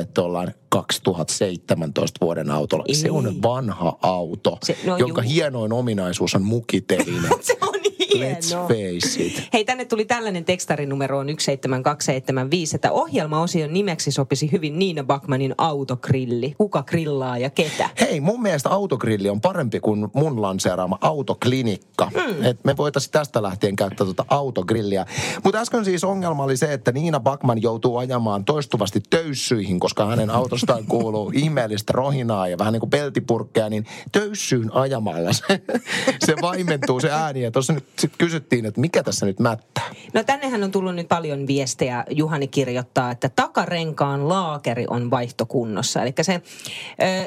että 0.01 0.23
ollaan 0.23 0.55
2017 0.69 2.19
vuoden 2.21 2.51
autolla. 2.51 2.85
Ei. 2.89 2.95
Se 2.95 3.11
on 3.11 3.43
vanha 3.43 3.99
auto, 4.03 4.59
se, 4.65 4.77
no 4.85 4.97
jonka 4.97 5.23
juu. 5.23 5.31
hienoin 5.31 5.73
ominaisuus 5.73 6.35
on 6.35 6.43
mukiteline. 6.43 7.29
se 7.41 7.59
on 7.61 7.76
Let's 8.19 8.69
face 8.69 9.23
it. 9.23 9.49
Hei, 9.53 9.65
tänne 9.65 9.85
tuli 9.85 10.05
tällainen 10.05 10.45
tekstarinumero 10.45 11.19
on 11.19 11.27
17275, 11.27 12.77
että 12.77 12.93
ohjelmaosion 12.93 13.73
nimeksi 13.73 14.13
sopisi 14.13 14.53
hyvin 14.53 14.79
Niina 14.79 15.05
Backmanin 15.05 15.55
autogrilli. 15.59 16.55
Kuka 16.59 16.83
grillaa 16.83 17.39
ja 17.39 17.51
ketä? 17.51 17.91
Hei, 18.01 18.21
mun 18.21 18.43
mielestä 18.43 18.71
autogrilli 18.71 19.31
on 19.31 19.41
parempi 19.41 19.81
kuin 19.81 20.09
mun 20.15 20.43
lanseeraama 20.43 20.99
autoklinikka. 21.01 22.11
Mm. 22.15 22.45
Et 22.45 22.65
me 22.65 22.77
voitaisiin 22.77 23.13
tästä 23.13 23.43
lähtien 23.43 23.77
käyttää 23.77 24.05
tuota 24.05 24.25
autogrilliä. 24.29 25.07
Mutta 25.45 25.61
äsken 25.61 25.85
siis 25.85 26.05
ongelma 26.05 26.45
oli 26.45 26.57
se, 26.57 26.73
että 26.73 26.93
Niina 26.93 27.21
Backman 27.21 27.63
joutuu 27.63 27.97
ajamaan 27.97 28.45
toistuvasti 28.45 29.03
töyssyihin, 29.11 29.81
koska 29.81 30.07
hänen 30.07 30.31
autostaan 30.31 30.87
kuuluu 30.97 31.33
ihmeellistä 31.35 31.93
rohinaa 31.93 32.49
ja 32.49 32.59
vähän 32.59 32.73
niin 32.73 32.81
kuin 32.81 32.91
peltipurkkeja, 32.91 33.71
niin 33.71 33.87
töyssyyn 34.13 34.75
ajamalla 34.75 35.33
se, 35.33 35.63
se 36.27 36.35
vaimentuu 36.43 37.01
se 37.01 37.11
ääni. 37.11 37.43
Ja 37.43 37.51
tuossa 37.51 37.73
nyt 37.73 37.85
sitten 38.07 38.27
kysyttiin, 38.27 38.67
että 38.67 38.81
mikä 38.81 39.03
tässä 39.03 39.27
nyt 39.27 39.41
mättää. 39.41 39.85
No 40.15 40.25
tännehän 40.25 40.65
on 40.65 40.71
tullut 40.71 40.95
nyt 40.95 41.09
paljon 41.09 41.47
viestejä. 41.47 42.05
Juhani 42.11 42.49
kirjoittaa, 42.49 43.11
että 43.11 43.29
takarenkaan 43.29 44.29
laakeri 44.29 44.87
on 44.91 45.11
vaihtokunnossa. 45.11 46.03
Eli 46.03 46.13
se 46.23 46.35
ö, 46.35 46.43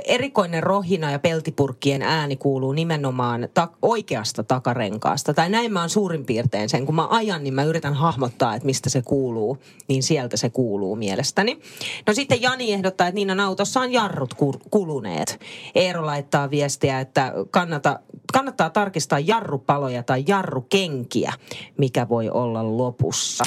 erikoinen 0.05 0.63
rohina 0.63 1.11
ja 1.11 1.19
peltipurkkien 1.19 2.01
ääni 2.01 2.35
kuuluu 2.35 2.71
nimenomaan 2.71 3.49
ta- 3.53 3.67
oikeasta 3.81 4.43
takarenkaasta. 4.43 5.33
Tai 5.33 5.49
näin 5.49 5.73
mä 5.73 5.79
oon 5.79 5.89
suurin 5.89 6.25
piirtein 6.25 6.69
sen. 6.69 6.85
Kun 6.85 6.95
mä 6.95 7.07
ajan, 7.07 7.43
niin 7.43 7.53
mä 7.53 7.63
yritän 7.63 7.93
hahmottaa, 7.93 8.55
että 8.55 8.65
mistä 8.65 8.89
se 8.89 9.01
kuuluu. 9.01 9.57
Niin 9.87 10.03
sieltä 10.03 10.37
se 10.37 10.49
kuuluu 10.49 10.95
mielestäni. 10.95 11.59
No 12.07 12.13
sitten 12.13 12.41
Jani 12.41 12.73
ehdottaa, 12.73 13.07
että 13.07 13.15
Niinan 13.15 13.39
autossa 13.39 13.79
on 13.79 13.91
jarrut 13.91 14.35
kuluneet. 14.69 15.39
Eero 15.75 16.05
laittaa 16.05 16.49
viestiä, 16.49 16.99
että 16.99 17.33
kannata, 17.51 17.99
kannattaa 18.33 18.69
tarkistaa 18.69 19.19
jarrupaloja 19.19 20.03
tai 20.03 20.23
jarru 20.27 20.58
kenkiä, 20.61 21.33
mikä 21.77 22.09
voi 22.09 22.29
olla 22.29 22.77
lopussa. 22.77 23.43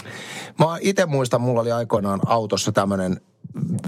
Mä 0.59 0.79
itse 0.81 1.07
muistan, 1.07 1.41
mulla 1.41 1.61
oli 1.61 1.73
aikoinaan 1.73 2.21
autossa 2.27 2.73
tämmöinen 2.73 3.21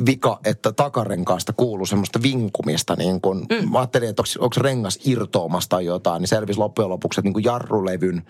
vika, 0.07 0.41
että 0.45 0.73
takarenkaasta 0.73 1.53
kuuluu 1.53 1.87
semmoista 1.87 2.23
vinkumista. 2.23 2.97
Niin 2.97 3.21
kun, 3.21 3.39
mm. 3.39 3.71
Mä 3.71 3.79
ajattelin, 3.79 4.09
että 4.09 4.23
onko, 4.23 4.45
onko 4.45 4.57
rengas 4.61 4.99
irtoamasta 5.07 5.77
tai 5.77 5.85
jotain, 5.85 6.21
niin 6.21 6.29
selvisi 6.29 6.59
loppujen 6.59 6.89
lopuksi, 6.89 7.21
että 7.21 7.27
niin 7.27 7.33
kuin 7.33 7.45
jarrulevyn 7.45 8.23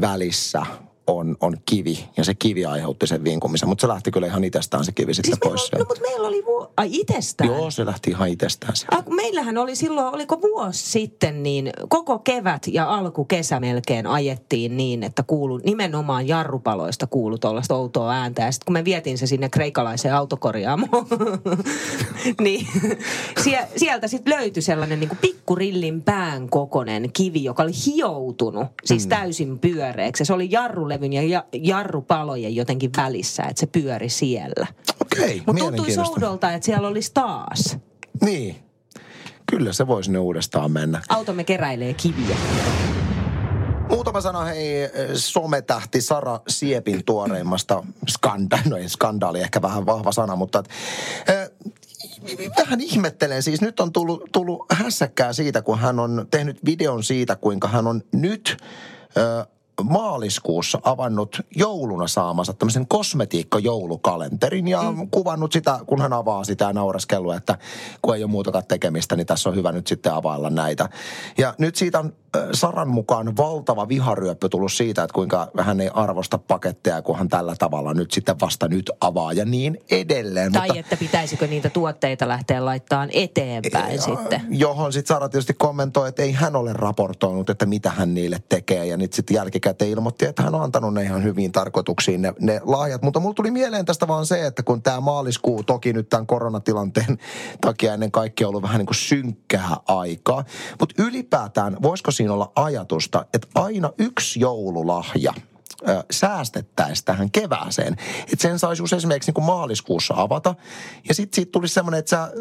välissä 0.00 0.66
on, 1.06 1.36
on 1.40 1.56
kivi, 1.66 2.08
ja 2.16 2.24
se 2.24 2.34
kivi 2.34 2.64
aiheutti 2.64 3.06
sen 3.06 3.24
vinkumisen. 3.24 3.68
Mutta 3.68 3.80
se 3.80 3.88
lähti 3.88 4.10
kyllä 4.10 4.26
ihan 4.26 4.44
itsestään 4.44 4.84
se 4.84 4.92
kivi 4.92 5.14
sitten 5.14 5.32
siis 5.32 5.38
pois. 5.50 5.72
Meillä, 5.72 5.84
no, 5.84 5.88
mutta 5.88 6.02
meillä 6.08 6.28
oli 6.28 6.44
vu- 6.46 6.66
ai 6.76 6.88
itsestään? 6.92 7.50
Joo, 7.50 7.70
se 7.70 7.86
lähti 7.86 8.10
ihan 8.10 8.28
itsestään. 8.28 8.76
se. 8.76 8.86
Ah, 8.90 9.04
kun 9.04 9.16
meillähän 9.16 9.58
oli 9.58 9.76
silloin, 9.76 10.14
oliko 10.14 10.40
vuosi 10.42 10.90
sitten, 10.90 11.42
niin 11.42 11.70
koko 11.88 12.18
kevät 12.18 12.62
ja 12.66 12.94
alkukesä 12.94 13.60
melkein 13.60 14.06
ajettiin 14.06 14.76
niin, 14.76 15.02
että 15.02 15.22
kuulu, 15.22 15.60
nimenomaan 15.64 16.28
jarrupaloista 16.28 17.06
kuulu 17.06 17.38
tuollaista 17.38 17.74
outoa 17.74 18.12
ääntä. 18.12 18.42
Ja 18.42 18.52
sitten 18.52 18.64
kun 18.66 18.72
me 18.72 18.84
vietiin 18.84 19.18
se 19.18 19.26
sinne 19.26 19.48
kreikalaiseen 19.48 20.14
autokorjaamoon, 20.14 21.06
niin 22.40 22.66
sie, 23.44 23.68
sieltä 23.76 24.08
sitten 24.08 24.34
löytyi 24.38 24.62
sellainen 24.62 25.00
niin 25.00 25.08
kuin 25.08 25.18
pikkurillin 25.18 26.02
pään 26.02 26.48
kokonen 26.48 27.12
kivi, 27.12 27.44
joka 27.44 27.62
oli 27.62 27.72
hioutunut, 27.86 28.66
siis 28.84 29.06
täysin 29.06 29.58
pyöreäksi. 29.58 30.24
Se 30.24 30.32
oli 30.32 30.48
jarrulevyn 30.50 30.95
ja 31.12 31.22
ja 31.22 31.44
jarrupalojen 31.52 32.56
jotenkin 32.56 32.90
välissä, 32.96 33.42
että 33.42 33.60
se 33.60 33.66
pyöri 33.66 34.08
siellä. 34.08 34.66
Okei, 35.00 35.42
Mutta 35.46 35.64
tuntui 35.64 35.90
soudolta, 35.90 36.52
että 36.52 36.66
siellä 36.66 36.88
olisi 36.88 37.10
taas. 37.14 37.78
Niin. 38.20 38.56
Kyllä 39.50 39.72
se 39.72 39.86
voisi 39.86 40.12
ne 40.12 40.18
uudestaan 40.18 40.72
mennä. 40.72 41.02
Automme 41.08 41.44
keräilee 41.44 41.94
kiviä. 41.94 42.36
Muutama 43.90 44.20
sana 44.20 44.44
hei 44.44 44.90
sometähti 45.14 46.00
Sara 46.00 46.40
Siepin 46.48 47.04
tuoreimmasta 47.04 47.84
skanda, 48.08 48.58
no 48.64 48.76
ei 48.76 48.88
skandaali 48.88 49.40
ehkä 49.40 49.62
vähän 49.62 49.86
vahva 49.86 50.12
sana, 50.12 50.36
mutta 50.36 50.58
et, 50.58 50.68
eh, 51.28 51.50
vähän 52.58 52.80
ihmettelen. 52.80 53.42
Siis 53.42 53.60
nyt 53.60 53.80
on 53.80 53.92
tullut, 53.92 54.22
tullut 54.32 54.66
hässäkkää 54.72 55.32
siitä, 55.32 55.62
kun 55.62 55.78
hän 55.78 55.98
on 55.98 56.26
tehnyt 56.30 56.64
videon 56.64 57.04
siitä, 57.04 57.36
kuinka 57.36 57.68
hän 57.68 57.86
on 57.86 58.02
nyt 58.12 58.56
ö, 59.16 59.46
maaliskuussa 59.82 60.78
avannut 60.84 61.40
jouluna 61.56 62.06
saamansa 62.06 62.54
tämmöisen 62.54 62.88
kosmetiikka-joulukalenterin 62.88 64.68
ja 64.68 64.82
mm. 64.82 65.08
kuvannut 65.10 65.52
sitä, 65.52 65.80
kun 65.86 66.00
hän 66.00 66.12
avaa 66.12 66.44
sitä 66.44 66.64
ja 66.64 66.72
nauraskellut, 66.72 67.34
että 67.34 67.58
kun 68.02 68.16
ei 68.16 68.24
ole 68.24 68.30
muutakaan 68.30 68.64
tekemistä, 68.68 69.16
niin 69.16 69.26
tässä 69.26 69.48
on 69.48 69.56
hyvä 69.56 69.72
nyt 69.72 69.86
sitten 69.86 70.14
availla 70.14 70.50
näitä. 70.50 70.88
Ja 71.38 71.54
nyt 71.58 71.76
siitä 71.76 71.98
on 71.98 72.12
Saran 72.52 72.88
mukaan 72.88 73.36
valtava 73.36 73.88
viharyöppy 73.88 74.48
tullut 74.48 74.72
siitä, 74.72 75.02
että 75.02 75.14
kuinka 75.14 75.50
hän 75.60 75.80
ei 75.80 75.90
arvosta 75.94 76.38
paketteja, 76.38 77.02
kun 77.02 77.18
hän 77.18 77.28
tällä 77.28 77.56
tavalla 77.58 77.94
nyt 77.94 78.10
sitten 78.10 78.40
vasta 78.40 78.68
nyt 78.68 78.90
avaa 79.00 79.32
ja 79.32 79.44
niin 79.44 79.78
edelleen. 79.90 80.52
Tai 80.52 80.78
että 80.78 80.96
pitäisikö 80.96 81.46
niitä 81.46 81.70
tuotteita 81.70 82.28
lähteä 82.28 82.64
laittamaan 82.64 83.08
eteenpäin 83.12 84.02
sitten. 84.02 84.40
Johon 84.48 84.92
sitten 84.92 85.14
Sara 85.14 85.28
tietysti 85.28 85.54
kommentoi, 85.54 86.08
että 86.08 86.22
ei 86.22 86.32
hän 86.32 86.56
ole 86.56 86.72
raportoinut, 86.72 87.50
että 87.50 87.66
mitä 87.66 87.90
hän 87.90 88.14
niille 88.14 88.42
tekee. 88.48 88.86
Ja 88.86 88.96
nyt 88.96 89.12
sitten 89.12 89.34
jälkikäteen 89.34 89.90
ilmoitti, 89.90 90.26
että 90.26 90.42
hän 90.42 90.54
on 90.54 90.62
antanut 90.62 90.94
ne 90.94 91.02
ihan 91.02 91.22
hyviin 91.22 91.52
tarkoituksiin 91.52 92.22
ne, 92.22 92.32
ne 92.40 92.60
lahjat. 92.64 93.02
Mutta 93.02 93.20
mulla 93.20 93.34
tuli 93.34 93.50
mieleen 93.50 93.84
tästä 93.84 94.08
vaan 94.08 94.26
se, 94.26 94.46
että 94.46 94.62
kun 94.62 94.82
tämä 94.82 95.00
maaliskuu 95.00 95.62
toki 95.62 95.92
nyt 95.92 96.08
tämän 96.08 96.26
koronatilanteen 96.26 97.18
takia 97.60 97.94
ennen 97.94 98.10
kaikkea 98.10 98.48
ollut 98.48 98.62
vähän 98.62 98.78
niin 98.78 98.86
kuin 98.86 98.96
synkkää 98.96 99.76
aikaa. 99.88 100.44
Mutta 100.80 101.02
ylipäätään, 101.02 101.76
voisiko 101.82 102.10
siinä 102.10 102.25
olla 102.30 102.52
ajatusta, 102.56 103.26
että 103.34 103.48
aina 103.54 103.90
yksi 103.98 104.40
joululahja– 104.40 105.34
ö, 105.88 106.04
säästettäisiin 106.10 107.04
tähän 107.04 107.30
kevääseen. 107.30 107.92
Että 108.32 108.42
sen 108.42 108.58
saisi 108.58 108.82
just 108.82 108.92
esimerkiksi 108.92 109.28
niin 109.28 109.34
kuin 109.34 109.44
maaliskuussa 109.44 110.14
avata. 110.16 110.54
Ja 111.08 111.14
sitten 111.14 111.36
siitä 111.36 111.52
tulisi 111.52 111.74
semmoinen, 111.74 111.98
että 111.98 112.10
sä 112.10 112.32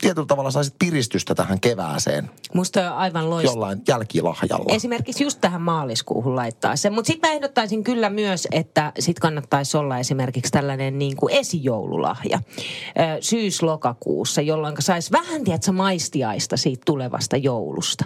tietyllä 0.00 0.26
tavalla 0.26 0.50
saisit 0.50 0.74
piristystä 0.78 1.34
tähän 1.34 1.60
kevääseen 1.60 2.30
Musta 2.54 2.92
on 2.92 2.96
aivan 2.98 3.30
loistava. 3.30 3.52
jollain 3.52 3.82
jälkilahjalla. 3.88 4.74
Esimerkiksi 4.74 5.24
just 5.24 5.40
tähän 5.40 5.62
maaliskuuhun 5.62 6.36
laittaa 6.36 6.76
se. 6.76 6.90
Mutta 6.90 7.06
sitten 7.06 7.30
mä 7.30 7.34
ehdottaisin 7.34 7.84
kyllä 7.84 8.10
myös, 8.10 8.48
että 8.52 8.92
sit 8.98 9.18
kannattaisi 9.18 9.76
olla 9.76 9.98
esimerkiksi 9.98 10.52
tällainen 10.52 10.98
niin 10.98 11.16
kuin 11.16 11.34
esijoululahja 11.34 12.40
syys-lokakuussa, 13.20 14.40
jolloin 14.40 14.76
saisi 14.78 15.12
vähän, 15.12 15.44
tiedätkö, 15.44 15.72
maistiaista 15.72 16.56
siitä 16.56 16.82
tulevasta 16.86 17.36
joulusta. 17.36 18.04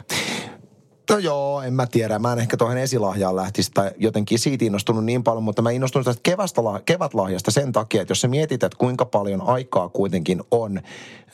No 1.10 1.18
joo, 1.18 1.62
en 1.62 1.74
mä 1.74 1.86
tiedä. 1.86 2.18
Mä 2.18 2.32
en 2.32 2.38
ehkä 2.38 2.56
tuohon 2.56 2.78
esilahjaan 2.78 3.36
lähtisi 3.36 3.70
tai 3.74 3.90
jotenkin 3.96 4.38
siitä 4.38 4.64
innostunut 4.64 5.04
niin 5.04 5.22
paljon, 5.22 5.42
mutta 5.42 5.62
mä 5.62 5.70
innostunut 5.70 6.04
tästä 6.04 6.20
kevästä, 6.22 6.60
kevätlahjasta 6.84 7.50
sen 7.50 7.72
takia, 7.72 8.02
että 8.02 8.12
jos 8.12 8.20
sä 8.20 8.28
mietit, 8.28 8.62
että 8.62 8.78
kuinka 8.78 9.04
paljon 9.04 9.42
aikaa 9.42 9.88
kuitenkin 9.88 10.42
on 10.50 10.80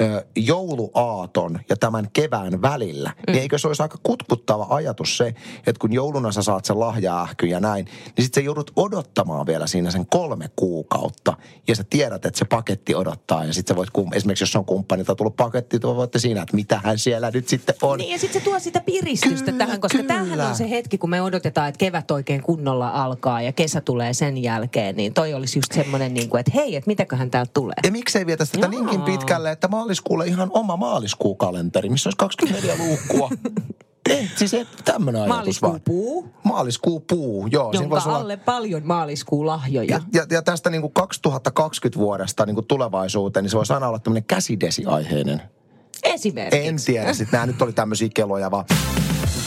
ö, 0.01 0.25
jouluaaton 0.37 1.61
ja 1.69 1.77
tämän 1.77 2.09
kevään 2.13 2.63
välillä, 2.63 3.11
mm. 3.11 3.33
niin 3.33 3.43
eikö 3.43 3.59
se 3.59 3.67
olisi 3.67 3.83
aika 3.83 3.99
kutkuttava 4.03 4.67
ajatus 4.71 5.17
se, 5.17 5.27
että 5.57 5.81
kun 5.81 5.93
jouluna 5.93 6.33
sä 6.33 6.43
saat 6.43 6.65
sen 6.65 6.81
lahjaähky 6.81 7.47
ja 7.47 7.61
näin, 7.61 7.85
niin 7.85 8.25
sitten 8.25 8.43
sä 8.43 8.45
joudut 8.45 8.71
odottamaan 8.77 9.47
vielä 9.47 9.67
siinä 9.67 9.91
sen 9.91 10.07
kolme 10.07 10.51
kuukautta 10.57 11.37
ja 11.69 11.77
sä 11.77 11.85
tiedät, 11.91 12.27
että 12.27 12.39
se 12.39 12.45
paketti 12.45 12.95
odottaa 12.95 13.45
ja 13.45 13.53
sitten 13.53 13.75
sä 13.75 13.77
voit, 13.77 13.91
kum- 13.99 14.17
esimerkiksi 14.17 14.43
jos 14.43 14.57
on 14.57 14.65
kumppanilta 14.65 15.15
tullut 15.15 15.37
paketti, 15.37 15.79
niin 15.79 15.97
voitte 15.97 16.19
siinä, 16.19 16.43
että 16.43 16.57
mitähän 16.57 16.99
siellä 16.99 17.31
nyt 17.31 17.49
sitten 17.49 17.75
on. 17.83 17.99
Niin 17.99 18.13
ja 18.13 18.19
sitten 18.19 18.41
se 18.41 18.45
tuo 18.45 18.59
sitä 18.59 18.81
piristystä 18.81 19.53
Kyllä, 19.53 19.60
tähän, 19.67 19.81
koska 19.81 19.99
kyllä. 19.99 20.15
tämähän 20.15 20.41
on 20.41 20.55
se 20.55 20.71
hetki, 20.71 20.99
kun 20.99 21.11
me 21.11 21.23
odotetaan, 21.23 21.69
että 21.69 21.79
kevät 21.79 22.11
oikein 22.11 22.43
kunnolla 22.43 22.89
alkaa 22.89 23.43
ja 23.43 23.53
kesä 23.53 23.81
tulee 23.81 24.15
sen 24.15 24.43
jälkeen, 24.43 24.97
niin 24.97 25.15
toi 25.15 25.35
olisi 25.35 25.59
just 25.59 25.73
semmoinen, 25.73 26.15
niin 26.15 26.29
kuin, 26.29 26.41
että 26.41 26.53
hei, 26.55 26.77
että 26.77 26.89
mitäköhän 26.89 27.31
täältä 27.31 27.51
tulee. 27.55 27.75
Ja 27.85 27.93
miksei 27.93 28.27
vietä 28.27 28.45
sitä 28.45 28.59
Jaa. 28.59 28.71
niinkin 28.71 29.03
pitkälle, 29.03 29.51
että 29.51 29.69
maaliskuulle 29.69 30.27
ihan 30.27 30.51
oma 30.53 30.77
maaliskuukalenteri, 30.77 31.89
missä 31.89 32.09
olisi 32.09 32.19
24 32.19 32.77
luukkua. 32.79 33.31
Ei, 34.11 34.31
siis 34.37 34.55
ei 34.55 34.67
tämmöinen 34.85 35.23
ajatus 35.23 35.63
vaan. 35.63 35.73
Maaliskuupuu, 35.73 36.29
Maaliskuu 36.45 37.01
puu, 37.01 37.47
joo. 37.47 37.73
siinä 37.73 37.85
jonka 37.85 38.03
olla- 38.07 38.19
alle 38.19 38.37
paljon 38.37 38.83
maaliskuulahjoja. 38.85 39.97
ja, 39.97 40.01
ja, 40.13 40.27
ja 40.31 40.43
tästä 40.43 40.71
niin 40.71 40.81
kuin 40.81 40.93
2020 40.93 41.99
vuodesta 42.01 42.47
niin 42.47 42.55
kuin 42.55 42.67
tulevaisuuteen, 42.67 43.43
niin 43.45 43.51
se 43.51 43.57
voisi 43.57 43.73
aina 43.73 43.89
olla 43.89 43.99
tämmöinen 43.99 44.25
käsidesi-aiheinen. 44.25 45.43
Esimerkiksi. 46.03 46.67
En 46.69 46.77
tiedä, 46.87 47.13
sitten 47.13 47.33
nämä 47.33 47.47
nyt 47.47 47.63
oli 47.63 47.73
tämmöisiä 47.73 48.09
keloja 48.15 48.51
vaan. 48.51 48.65